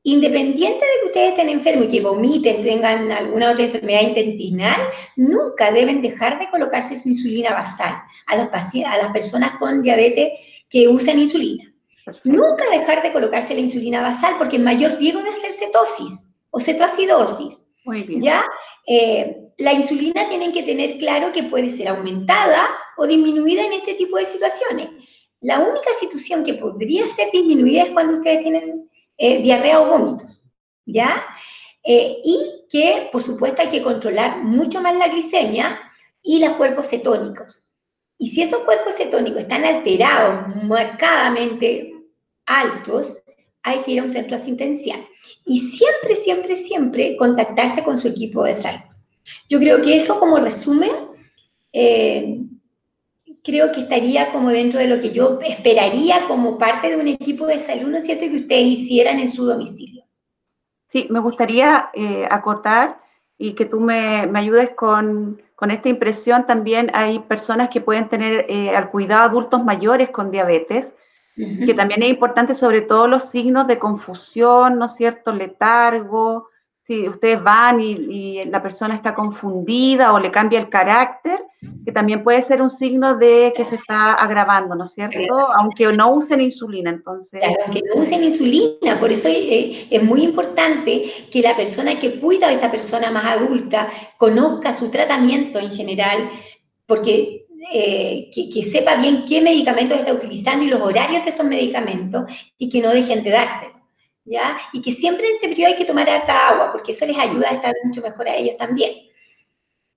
independiente 0.04 0.86
de 0.86 1.00
que 1.02 1.06
ustedes 1.08 1.30
estén 1.30 1.50
enfermos 1.50 1.86
y 1.86 1.90
que 1.90 2.02
vomiten, 2.02 2.64
tengan 2.64 3.12
alguna 3.12 3.52
otra 3.52 3.66
enfermedad 3.66 4.02
intestinal, 4.02 4.80
nunca 5.16 5.72
deben 5.72 6.02
dejar 6.02 6.40
de 6.40 6.50
colocarse 6.50 6.98
su 6.98 7.10
insulina 7.10 7.54
basal 7.54 8.02
a, 8.28 8.38
los 8.38 8.48
a 8.48 8.98
las 8.98 9.12
personas 9.12 9.54
con 9.60 9.82
diabetes 9.82 10.34
que 10.70 10.88
usan 10.88 11.20
insulina. 11.20 11.74
Nunca 12.24 12.64
dejar 12.72 13.04
de 13.04 13.12
colocarse 13.12 13.54
la 13.54 13.60
insulina 13.60 14.02
basal 14.02 14.36
porque 14.38 14.56
es 14.56 14.62
mayor 14.62 14.98
riesgo 14.98 15.22
de 15.22 15.30
hacer 15.30 15.52
cetosis 15.54 16.18
o 16.50 16.60
cetoacidosis. 16.60 17.60
Muy 17.86 18.04
bien. 18.04 18.22
¿Ya? 18.22 18.46
Eh, 18.88 19.38
la 19.58 19.74
insulina 19.74 20.28
tienen 20.28 20.52
que 20.52 20.64
tener 20.64 20.98
claro 20.98 21.32
que 21.32 21.44
puede 21.44 21.70
ser 21.70 21.90
aumentada 21.90 22.66
o 22.98 23.06
disminuida 23.06 23.66
en 23.66 23.74
este 23.74 23.94
tipo 23.96 24.18
de 24.18 24.26
situaciones. 24.26 24.90
La 25.42 25.60
única 25.60 25.90
situación 26.00 26.44
que 26.44 26.56
podría 26.56 27.06
ser 27.08 27.30
disminuida 27.32 27.84
es 27.84 27.90
cuando 27.92 28.14
ustedes 28.14 28.42
tienen 28.42 28.89
eh, 29.20 29.42
diarrea 29.42 29.82
o 29.82 29.88
vómitos, 29.90 30.50
¿ya? 30.86 31.24
Eh, 31.84 32.18
y 32.24 32.66
que, 32.70 33.10
por 33.12 33.22
supuesto, 33.22 33.62
hay 33.62 33.70
que 33.70 33.84
controlar 33.84 34.44
mucho 34.44 34.82
más 34.82 34.96
la 34.96 35.10
glicemia 35.10 35.78
y 36.24 36.40
los 36.40 36.52
cuerpos 36.52 36.88
cetónicos. 36.88 37.74
Y 38.18 38.30
si 38.30 38.42
esos 38.42 38.64
cuerpos 38.64 38.96
cetónicos 38.96 39.42
están 39.42 39.66
alterados, 39.66 40.56
marcadamente 40.64 41.94
altos, 42.46 43.18
hay 43.64 43.82
que 43.82 43.92
ir 43.92 44.00
a 44.00 44.04
un 44.04 44.12
centro 44.12 44.38
asistencial. 44.38 45.06
Y 45.46 45.60
siempre, 45.60 46.16
siempre, 46.16 46.56
siempre 46.56 47.18
contactarse 47.18 47.84
con 47.84 47.98
su 47.98 48.08
equipo 48.08 48.44
de 48.44 48.56
salud. 48.56 48.82
Yo 49.50 49.60
creo 49.60 49.82
que 49.82 49.98
eso 49.98 50.18
como 50.18 50.40
resumen 50.40 50.92
eh, 51.74 52.39
creo 53.44 53.72
que 53.72 53.82
estaría 53.82 54.32
como 54.32 54.50
dentro 54.50 54.80
de 54.80 54.88
lo 54.88 55.00
que 55.00 55.12
yo 55.12 55.40
esperaría 55.42 56.28
como 56.28 56.58
parte 56.58 56.90
de 56.90 56.98
un 56.98 57.08
equipo 57.08 57.46
de 57.48 57.60
salud, 57.60 57.90
¿no 57.90 57.98
es 57.98 58.06
cierto?, 58.06 58.26
que 58.26 58.38
ustedes 58.38 58.66
hicieran 58.66 59.20
en 59.20 59.30
su 59.30 59.46
domicilio. 59.46 60.04
Sí, 60.88 61.08
me 61.10 61.20
gustaría 61.20 61.90
eh, 61.94 62.28
acotar 62.30 63.00
y 63.38 63.54
que 63.54 63.66
tú 63.66 63.80
me, 63.80 64.28
me 64.28 64.40
ayudes 64.40 64.72
con, 64.72 65.42
con, 65.56 65.72
esta 65.72 65.88
impresión. 65.88 66.46
También 66.46 66.90
hay 66.94 67.20
personas 67.20 67.70
que 67.70 67.80
pueden 67.80 68.10
tener 68.10 68.46
eh, 68.50 68.76
al 68.76 68.90
cuidado 68.90 69.30
adultos 69.30 69.64
mayores 69.64 70.10
con 70.10 70.32
diabetes, 70.32 70.96
que 71.66 71.74
también 71.74 72.04
es 72.04 72.10
importante, 72.10 72.54
sobre 72.54 72.82
todo 72.82 73.08
los 73.08 73.24
signos 73.24 73.66
de 73.66 73.80
confusión, 73.80 74.78
¿no 74.78 74.88
es 74.88 74.96
cierto?, 74.96 75.32
letargo, 75.32 76.49
si 76.90 77.08
ustedes 77.08 77.44
van 77.44 77.80
y, 77.80 78.44
la 78.46 78.64
persona 78.64 78.96
está 78.96 79.14
confundida 79.14 80.12
o 80.12 80.20
le 80.20 80.32
cambia 80.32 80.58
el 80.58 80.70
carácter, 80.70 81.40
que 81.86 81.92
también 81.92 82.24
puede 82.24 82.42
ser 82.42 82.64
un 82.64 82.72
signo 82.72 83.16
de 83.16 83.54
que 83.56 83.64
se 83.64 83.76
está 83.76 84.14
agravando, 84.14 84.74
¿no 84.74 84.86
es 84.86 84.94
cierto? 84.94 85.36
Aunque 85.56 85.86
no 85.94 86.14
usen 86.14 86.42
insulina, 86.42 86.90
entonces. 86.90 87.42
Claro, 87.42 87.58
aunque 87.66 87.82
no 87.94 88.02
usen 88.02 88.24
insulina, 88.24 89.00
por 89.00 89.12
eso 89.12 89.28
es, 89.28 89.86
es 89.92 90.04
muy 90.04 90.24
importante 90.24 91.28
que 91.30 91.44
la 91.44 91.56
persona 91.56 92.00
que 92.00 92.20
cuida 92.20 92.48
a 92.48 92.54
esta 92.54 92.72
persona 92.72 93.12
más 93.12 93.38
adulta 93.38 93.88
conozca 94.18 94.74
su 94.74 94.90
tratamiento 94.90 95.60
en 95.60 95.70
general, 95.70 96.32
porque 96.88 97.46
eh, 97.72 98.32
que, 98.34 98.64
sepa 98.64 98.96
bien 98.96 99.26
qué 99.28 99.42
medicamentos 99.42 100.00
está 100.00 100.12
utilizando 100.12 100.66
y 100.66 100.70
los 100.70 100.82
horarios 100.82 101.24
de 101.24 101.30
esos 101.30 101.46
medicamentos 101.46 102.24
y 102.58 102.68
que 102.68 102.82
no 102.82 102.90
dejen 102.90 103.24
de 103.24 103.30
darse. 103.30 103.79
¿Ya? 104.30 104.58
Y 104.74 104.82
que 104.82 104.92
siempre 104.92 105.28
en 105.28 105.40
periodo 105.40 105.72
hay 105.72 105.76
que 105.76 105.86
tomar 105.86 106.08
harta 106.08 106.50
agua, 106.50 106.72
porque 106.72 106.92
eso 106.92 107.06
les 107.06 107.18
ayuda 107.18 107.50
a 107.50 107.54
estar 107.54 107.74
mucho 107.84 108.02
mejor 108.02 108.28
a 108.28 108.36
ellos 108.36 108.58
también. 108.58 108.94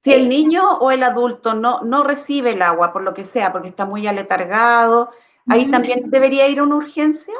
Si 0.03 0.13
el 0.13 0.29
niño 0.29 0.79
o 0.79 0.91
el 0.91 1.03
adulto 1.03 1.53
no, 1.53 1.83
no 1.83 2.03
recibe 2.03 2.53
el 2.53 2.63
agua, 2.63 2.93
por 2.93 3.03
lo 3.03 3.13
que 3.13 3.27
sea, 3.27 3.53
porque 3.53 3.69
está 3.69 3.85
muy 3.85 4.07
aletargado, 4.07 5.11
¿ahí 5.47 5.71
también 5.71 6.11
debería 6.11 6.49
ir 6.49 6.61
a 6.61 6.63
una 6.63 6.77
urgencia? 6.77 7.35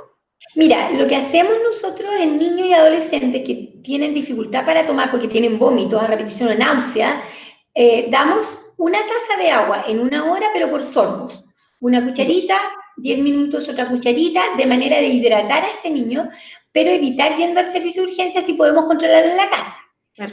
Mira, 0.55 0.91
lo 0.91 1.09
que 1.09 1.17
hacemos 1.17 1.55
nosotros 1.65 2.13
en 2.19 2.37
niños 2.37 2.67
y 2.67 2.75
adolescentes 2.75 3.43
que 3.45 3.81
tienen 3.83 4.13
dificultad 4.13 4.67
para 4.67 4.87
tomar 4.87 5.11
porque 5.11 5.29
tienen 5.29 5.59
vómitos 5.59 6.03
a 6.03 6.07
repetición 6.07 6.51
o 6.51 6.55
náusea, 6.55 7.23
eh, 7.75 8.09
damos 8.11 8.59
una 8.77 8.99
taza 8.99 9.41
de 9.41 9.51
agua 9.51 9.85
en 9.89 10.01
una 10.01 10.31
hora, 10.31 10.49
pero 10.53 10.71
por 10.71 10.83
sorbos. 10.83 11.45
Una 11.81 12.05
cucharita, 12.05 12.59
10 12.97 13.19
minutos, 13.21 13.69
otra 13.69 13.89
cucharita, 13.89 14.57
de 14.57 14.67
manera 14.67 14.99
de 14.99 15.09
hidratar 15.09 15.65
a 15.65 15.69
este 15.69 15.91
niño, 15.91 16.29
pero 16.73 16.91
evitar 16.91 17.37
yendo 17.37 17.61
al 17.61 17.67
servicio 17.67 18.03
de 18.03 18.13
urgencia 18.13 18.43
si 18.43 18.55
podemos 18.55 18.87
controlarlo 18.87 19.31
en 19.31 19.37
la 19.37 19.51
casa. 19.51 19.77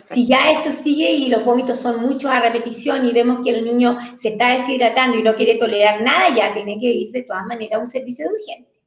Si 0.04 0.28
ya 0.28 0.52
esto 0.52 0.72
sigue 0.72 1.10
y 1.10 1.30
los 1.30 1.46
vómitos 1.46 1.80
son 1.80 2.02
muchos 2.02 2.30
a 2.30 2.42
repetición 2.42 3.06
y 3.06 3.14
vemos 3.14 3.44
que 3.44 3.52
el 3.52 3.64
niño 3.64 3.98
se 4.18 4.30
está 4.30 4.58
deshidratando 4.58 5.18
y 5.18 5.24
no 5.24 5.36
quiere 5.36 5.56
tolerar 5.56 6.02
nada, 6.02 6.36
ya 6.36 6.54
tiene 6.54 6.78
que 6.80 6.88
ir 6.88 7.12
de 7.12 7.24
todas 7.24 7.46
maneras 7.46 7.80
a 7.80 7.80
un 7.80 7.88
servicio 7.88 8.26
de 8.28 8.34
urgencia. 8.34 8.82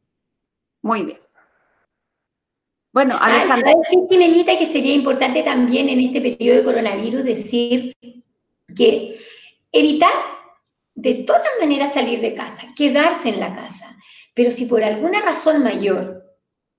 Muy 0.83 1.03
bien. 1.03 1.19
Bueno, 2.93 3.17
Alejandra. 3.19 3.73
¿Sabes 3.73 3.89
qué, 4.45 4.59
que 4.59 4.67
sería 4.67 4.95
importante 4.95 5.43
también 5.43 5.89
en 5.89 6.01
este 6.01 6.21
periodo 6.21 6.59
de 6.59 6.65
coronavirus 6.65 7.25
decir 7.25 7.97
que 8.77 9.17
evitar 9.73 10.13
de 10.95 11.15
todas 11.15 11.51
maneras 11.61 11.95
salir 11.95 12.21
de 12.21 12.35
casa, 12.35 12.63
quedarse 12.77 13.31
en 13.31 13.41
la 13.41 13.55
casa. 13.55 13.97
Pero 14.35 14.51
si 14.51 14.67
por 14.67 14.83
alguna 14.83 15.21
razón 15.21 15.63
mayor 15.63 16.25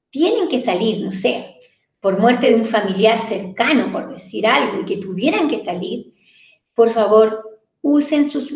tienen 0.10 0.48
que 0.48 0.60
salir, 0.60 1.04
no 1.04 1.12
sé, 1.12 1.56
por 2.00 2.20
muerte 2.20 2.50
de 2.50 2.56
un 2.56 2.66
familiar 2.66 3.22
cercano, 3.26 3.92
por 3.92 4.12
decir 4.12 4.46
algo, 4.46 4.82
y 4.82 4.86
que 4.86 4.98
tuvieran 4.98 5.48
que 5.48 5.58
salir, 5.58 6.14
por 6.74 6.90
favor, 6.90 7.54
usen 7.82 8.30
sus 8.30 8.54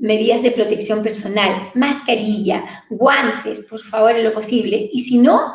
medidas 0.00 0.42
de 0.42 0.52
protección 0.52 1.02
personal, 1.02 1.70
mascarilla, 1.74 2.84
guantes, 2.90 3.60
por 3.60 3.80
favor, 3.80 4.16
en 4.16 4.24
lo 4.24 4.32
posible. 4.32 4.88
Y 4.92 5.00
si 5.00 5.18
no, 5.18 5.54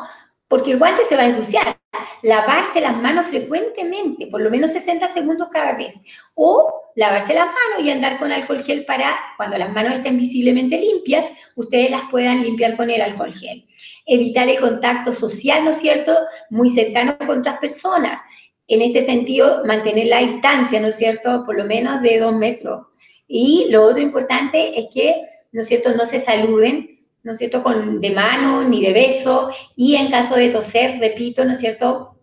porque 0.54 0.70
el 0.70 0.78
guante 0.78 1.02
se 1.08 1.16
va 1.16 1.22
a 1.22 1.26
ensuciar, 1.26 1.76
lavarse 2.22 2.80
las 2.80 2.96
manos 2.96 3.26
frecuentemente, 3.26 4.28
por 4.28 4.40
lo 4.40 4.50
menos 4.50 4.70
60 4.70 5.08
segundos 5.08 5.48
cada 5.50 5.72
vez, 5.72 5.96
o 6.34 6.92
lavarse 6.94 7.34
las 7.34 7.46
manos 7.46 7.82
y 7.82 7.90
andar 7.90 8.20
con 8.20 8.30
alcohol 8.30 8.62
gel 8.62 8.84
para 8.84 9.16
cuando 9.36 9.58
las 9.58 9.72
manos 9.72 9.94
estén 9.94 10.16
visiblemente 10.16 10.78
limpias, 10.78 11.26
ustedes 11.56 11.90
las 11.90 12.02
puedan 12.08 12.44
limpiar 12.44 12.76
con 12.76 12.88
el 12.88 13.02
alcohol 13.02 13.34
gel. 13.34 13.66
Evitar 14.06 14.48
el 14.48 14.60
contacto 14.60 15.12
social, 15.12 15.64
¿no 15.64 15.70
es 15.70 15.78
cierto?, 15.78 16.16
muy 16.50 16.70
cercano 16.70 17.18
con 17.18 17.40
otras 17.40 17.58
personas. 17.58 18.20
En 18.68 18.80
este 18.80 19.04
sentido, 19.04 19.64
mantener 19.64 20.06
la 20.06 20.20
distancia, 20.20 20.78
¿no 20.78 20.86
es 20.86 20.96
cierto?, 20.96 21.42
por 21.44 21.58
lo 21.58 21.64
menos 21.64 22.00
de 22.00 22.20
dos 22.20 22.32
metros. 22.32 22.86
Y 23.26 23.66
lo 23.70 23.82
otro 23.82 24.04
importante 24.04 24.78
es 24.78 24.86
que, 24.94 25.20
¿no 25.50 25.62
es 25.62 25.66
cierto?, 25.66 25.92
no 25.96 26.06
se 26.06 26.20
saluden 26.20 26.93
¿no 27.24 27.32
es 27.32 27.38
cierto?, 27.38 27.62
con, 27.62 28.00
de 28.00 28.10
mano 28.10 28.62
ni 28.62 28.82
de 28.82 28.92
beso, 28.92 29.50
y 29.74 29.96
en 29.96 30.10
caso 30.10 30.36
de 30.36 30.50
toser, 30.50 31.00
repito, 31.00 31.44
¿no 31.44 31.52
es 31.52 31.58
cierto?, 31.58 32.16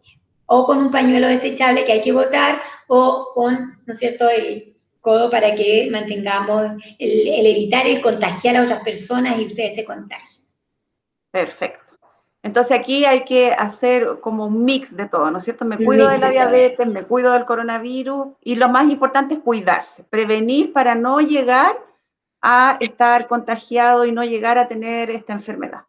o 0.46 0.66
con 0.66 0.78
un 0.78 0.92
pañuelo 0.92 1.28
desechable 1.28 1.84
que 1.86 1.94
hay 1.94 2.02
que 2.02 2.12
botar, 2.12 2.60
o 2.88 3.32
con, 3.34 3.80
¿no 3.86 3.94
es 3.94 4.00
cierto?, 4.00 4.30
el 4.30 4.76
codo 5.02 5.30
para 5.30 5.56
que 5.56 5.90
mantengamos 5.92 6.74
el, 7.00 7.46
evitar 7.48 7.88
el 7.88 8.02
contagiar 8.02 8.56
a 8.56 8.64
otras 8.64 8.82
personas 8.82 9.40
y 9.40 9.48
ustedes 9.48 9.76
se 9.76 9.84
contagien. 9.84 10.46
Perfecto. 11.32 11.98
Entonces 12.44 12.78
aquí 12.78 13.06
hay 13.06 13.24
que 13.24 13.52
hacer 13.52 14.20
como 14.20 14.46
un 14.46 14.66
mix 14.66 14.96
de 14.96 15.08
todo, 15.08 15.30
¿no 15.30 15.38
es 15.38 15.44
cierto? 15.44 15.64
Me 15.64 15.78
cuido 15.78 16.08
de 16.10 16.18
la 16.18 16.30
diabetes, 16.30 16.88
me 16.88 17.04
cuido 17.04 17.34
del 17.34 17.46
coronavirus 17.46 18.30
y 18.42 18.56
lo 18.56 18.68
más 18.68 18.90
importante 18.90 19.36
es 19.36 19.40
cuidarse, 19.42 20.04
prevenir 20.04 20.74
para 20.74 20.96
no 20.96 21.20
llegar 21.20 21.78
a 22.42 22.78
estar 22.80 23.28
contagiado 23.28 24.06
y 24.06 24.12
no 24.12 24.24
llegar 24.24 24.58
a 24.58 24.68
tener 24.68 25.10
esta 25.10 25.34
enfermedad. 25.34 25.82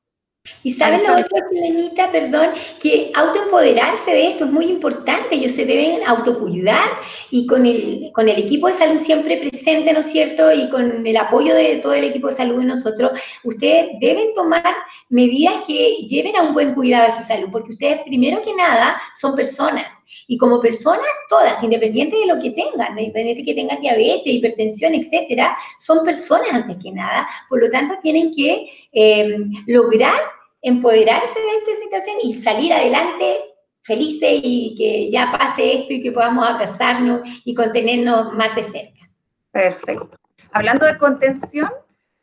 Y 0.65 0.73
saben 0.73 1.05
lo 1.05 1.12
otro, 1.12 1.37
Jimenita, 1.53 2.11
perdón, 2.11 2.51
que 2.81 3.12
autoempoderarse 3.15 4.11
de 4.11 4.27
esto 4.29 4.45
es 4.47 4.51
muy 4.51 4.67
importante, 4.67 5.37
ellos 5.37 5.53
se 5.53 5.65
deben 5.65 6.05
autocuidar 6.05 6.88
y 7.31 7.47
con 7.47 7.65
el, 7.65 8.11
con 8.12 8.29
el 8.29 8.41
equipo 8.41 8.67
de 8.67 8.73
salud 8.73 8.99
siempre 8.99 9.37
presente, 9.37 9.93
¿no 9.93 10.01
es 10.01 10.11
cierto? 10.11 10.53
Y 10.53 10.69
con 10.69 11.07
el 11.07 11.17
apoyo 11.17 11.55
de 11.55 11.77
todo 11.77 11.93
el 11.93 12.05
equipo 12.05 12.27
de 12.27 12.35
salud 12.35 12.61
y 12.61 12.65
nosotros, 12.65 13.12
ustedes 13.45 13.91
deben 14.01 14.35
tomar 14.35 14.75
medidas 15.11 15.59
que 15.65 16.07
lleven 16.09 16.35
a 16.37 16.43
un 16.43 16.55
buen 16.55 16.75
cuidado 16.75 17.07
de 17.07 17.19
su 17.19 17.25
salud, 17.25 17.49
porque 17.53 17.73
ustedes 17.73 18.01
primero 18.05 18.43
que 18.43 18.55
nada 18.55 19.01
son 19.15 19.37
personas 19.37 19.93
y 20.33 20.38
como 20.38 20.62
personas 20.62 21.07
todas, 21.29 21.62
independiente 21.62 22.16
de 22.16 22.25
lo 22.25 22.40
que 22.40 22.53
tengan, 22.53 22.99
independiente 22.99 23.42
de 23.42 23.45
que 23.45 23.55
tengan 23.55 23.83
diabetes, 23.83 24.33
hipertensión, 24.33 24.95
etcétera, 24.95 25.55
son 25.79 26.03
personas 26.07 26.51
antes 26.51 26.79
que 26.83 26.90
nada. 26.90 27.29
Por 27.51 27.61
lo 27.61 27.68
tanto, 27.68 27.97
tienen 28.01 28.33
que 28.35 28.66
eh, 28.92 29.37
lograr 29.66 30.18
empoderarse 30.62 31.38
de 31.38 31.59
esta 31.59 31.83
situación 31.83 32.16
y 32.23 32.33
salir 32.33 32.73
adelante 32.73 33.40
felices 33.83 34.40
y 34.42 34.75
que 34.79 35.11
ya 35.11 35.31
pase 35.38 35.81
esto 35.81 35.92
y 35.92 36.03
que 36.03 36.12
podamos 36.12 36.49
abrazarnos 36.49 37.21
y 37.45 37.55
contenernos 37.55 38.33
más 38.33 38.57
de 38.57 38.62
cerca. 38.62 39.11
Perfecto. 39.51 40.18
Hablando 40.51 40.87
de 40.87 40.97
contención 40.97 41.68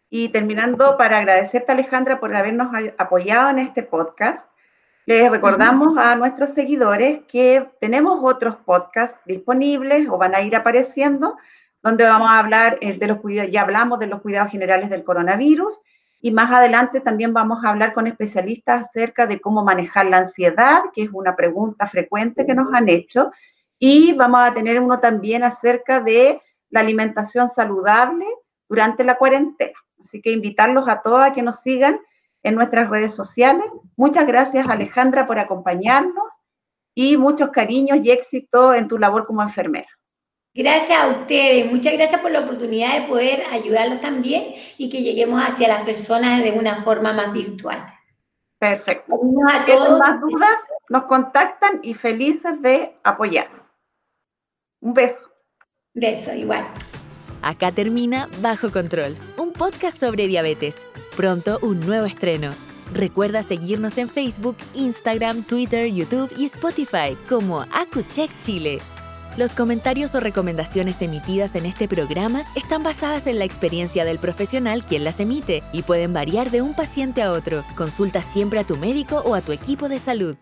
y 0.10 0.30
terminando 0.30 0.98
para 0.98 1.20
agradecerte 1.20 1.74
Alejandra 1.74 2.20
por 2.20 2.36
habernos 2.36 2.70
apoyado 2.98 3.52
en 3.52 3.60
este 3.60 3.84
podcast, 3.84 4.49
les 5.16 5.32
recordamos 5.32 5.98
a 5.98 6.16
nuestros 6.16 6.52
seguidores 6.52 7.22
que 7.28 7.68
tenemos 7.82 8.20
otros 8.22 8.58
podcasts 8.58 9.20
disponibles 9.26 10.08
o 10.08 10.20
van 10.20 10.36
a 10.36 10.42
ir 10.42 10.56
apareciendo, 10.56 11.36
donde 11.82 12.04
vamos 12.04 12.30
a 12.30 12.38
hablar 12.38 12.78
eh, 12.80 12.94
de 12.94 13.08
los 13.08 13.20
cuidados, 13.20 13.52
ya 13.52 13.62
hablamos 13.62 13.98
de 13.98 14.06
los 14.06 14.22
cuidados 14.22 14.52
generales 14.52 14.92
del 14.92 15.04
coronavirus 15.04 15.80
y 16.22 16.30
más 16.30 16.52
adelante 16.52 17.02
también 17.02 17.34
vamos 17.34 17.66
a 17.66 17.70
hablar 17.70 17.96
con 17.96 18.06
especialistas 18.06 18.82
acerca 18.82 19.26
de 19.26 19.42
cómo 19.42 19.64
manejar 19.64 20.06
la 20.06 20.20
ansiedad, 20.20 20.84
que 20.94 21.02
es 21.02 21.10
una 21.12 21.36
pregunta 21.36 21.88
frecuente 21.88 22.46
que 22.46 22.54
nos 22.54 22.72
han 22.72 22.88
hecho, 22.88 23.32
y 23.80 24.14
vamos 24.14 24.42
a 24.42 24.54
tener 24.54 24.80
uno 24.80 25.00
también 25.00 25.44
acerca 25.44 26.02
de 26.02 26.40
la 26.70 26.82
alimentación 26.82 27.50
saludable 27.50 28.28
durante 28.68 29.04
la 29.04 29.16
cuarentena. 29.16 29.74
Así 30.00 30.22
que 30.22 30.30
invitarlos 30.30 30.88
a 30.88 31.02
todos 31.02 31.24
a 31.24 31.34
que 31.34 31.42
nos 31.42 31.62
sigan 31.62 32.00
en 32.44 32.56
nuestras 32.56 32.90
redes 32.90 33.14
sociales. 33.14 33.66
Muchas 33.96 34.26
gracias 34.26 34.68
Alejandra 34.68 35.28
por 35.28 35.40
acompañarnos 35.40 36.28
y 36.96 37.18
muchos 37.18 37.50
cariños 37.50 38.00
y 38.04 38.12
éxito 38.12 38.74
en 38.74 38.88
tu 38.88 38.98
labor 38.98 39.26
como 39.26 39.42
enfermera. 39.42 39.88
Gracias 40.54 41.00
a 41.00 41.08
ustedes, 41.08 41.72
muchas 41.72 41.94
gracias 41.94 42.20
por 42.22 42.32
la 42.32 42.42
oportunidad 42.42 43.00
de 43.00 43.08
poder 43.08 43.44
ayudarlos 43.52 44.02
también 44.02 44.56
y 44.78 44.90
que 44.90 45.04
lleguemos 45.04 45.42
hacia 45.42 45.68
las 45.68 45.84
personas 45.84 46.44
de 46.44 46.52
una 46.52 46.82
forma 46.82 47.14
más 47.14 47.32
virtual. 47.32 47.94
Perfecto. 48.60 49.16
A 49.54 49.66
todos. 49.66 50.00
más 50.00 50.20
dudas, 50.20 50.60
nos 50.90 51.06
contactan 51.06 51.80
y 51.82 51.94
felices 51.94 52.62
de 52.62 52.94
apoyar. 53.04 53.48
Un 54.82 54.94
beso. 54.94 55.20
Beso, 55.94 56.34
igual. 56.34 56.68
Acá 57.42 57.72
termina 57.72 58.28
Bajo 58.42 58.72
Control, 58.72 59.16
un 59.38 59.54
podcast 59.54 59.98
sobre 59.98 60.28
diabetes. 60.28 60.86
Pronto 61.20 61.60
un 61.62 61.82
nuevo 61.82 62.06
estreno. 62.06 62.52
Recuerda 62.94 63.44
seguirnos 63.44 63.98
en 63.98 64.08
Facebook, 64.08 64.56
Instagram, 64.74 65.44
Twitter, 65.44 65.92
YouTube 65.92 66.32
y 66.38 66.46
Spotify 66.46 67.18
como 67.28 67.66
AcuCheck 67.74 68.32
Chile. 68.40 68.80
Los 69.36 69.52
comentarios 69.52 70.16
o 70.16 70.22
recomendaciones 70.22 71.02
emitidas 71.02 71.56
en 71.56 71.66
este 71.66 71.90
programa 71.90 72.44
están 72.56 72.84
basadas 72.84 73.28
en 73.28 73.38
la 73.38 73.44
experiencia 73.44 74.06
del 74.06 74.18
profesional 74.18 74.86
quien 74.86 75.04
las 75.04 75.20
emite 75.20 75.62
y 75.74 75.82
pueden 75.82 76.14
variar 76.14 76.52
de 76.52 76.62
un 76.62 76.74
paciente 76.74 77.22
a 77.22 77.34
otro. 77.34 77.66
Consulta 77.76 78.22
siempre 78.22 78.62
a 78.62 78.64
tu 78.64 78.78
médico 78.78 79.22
o 79.26 79.36
a 79.36 79.42
tu 79.42 79.52
equipo 79.52 79.90
de 79.90 80.00
salud. 80.00 80.38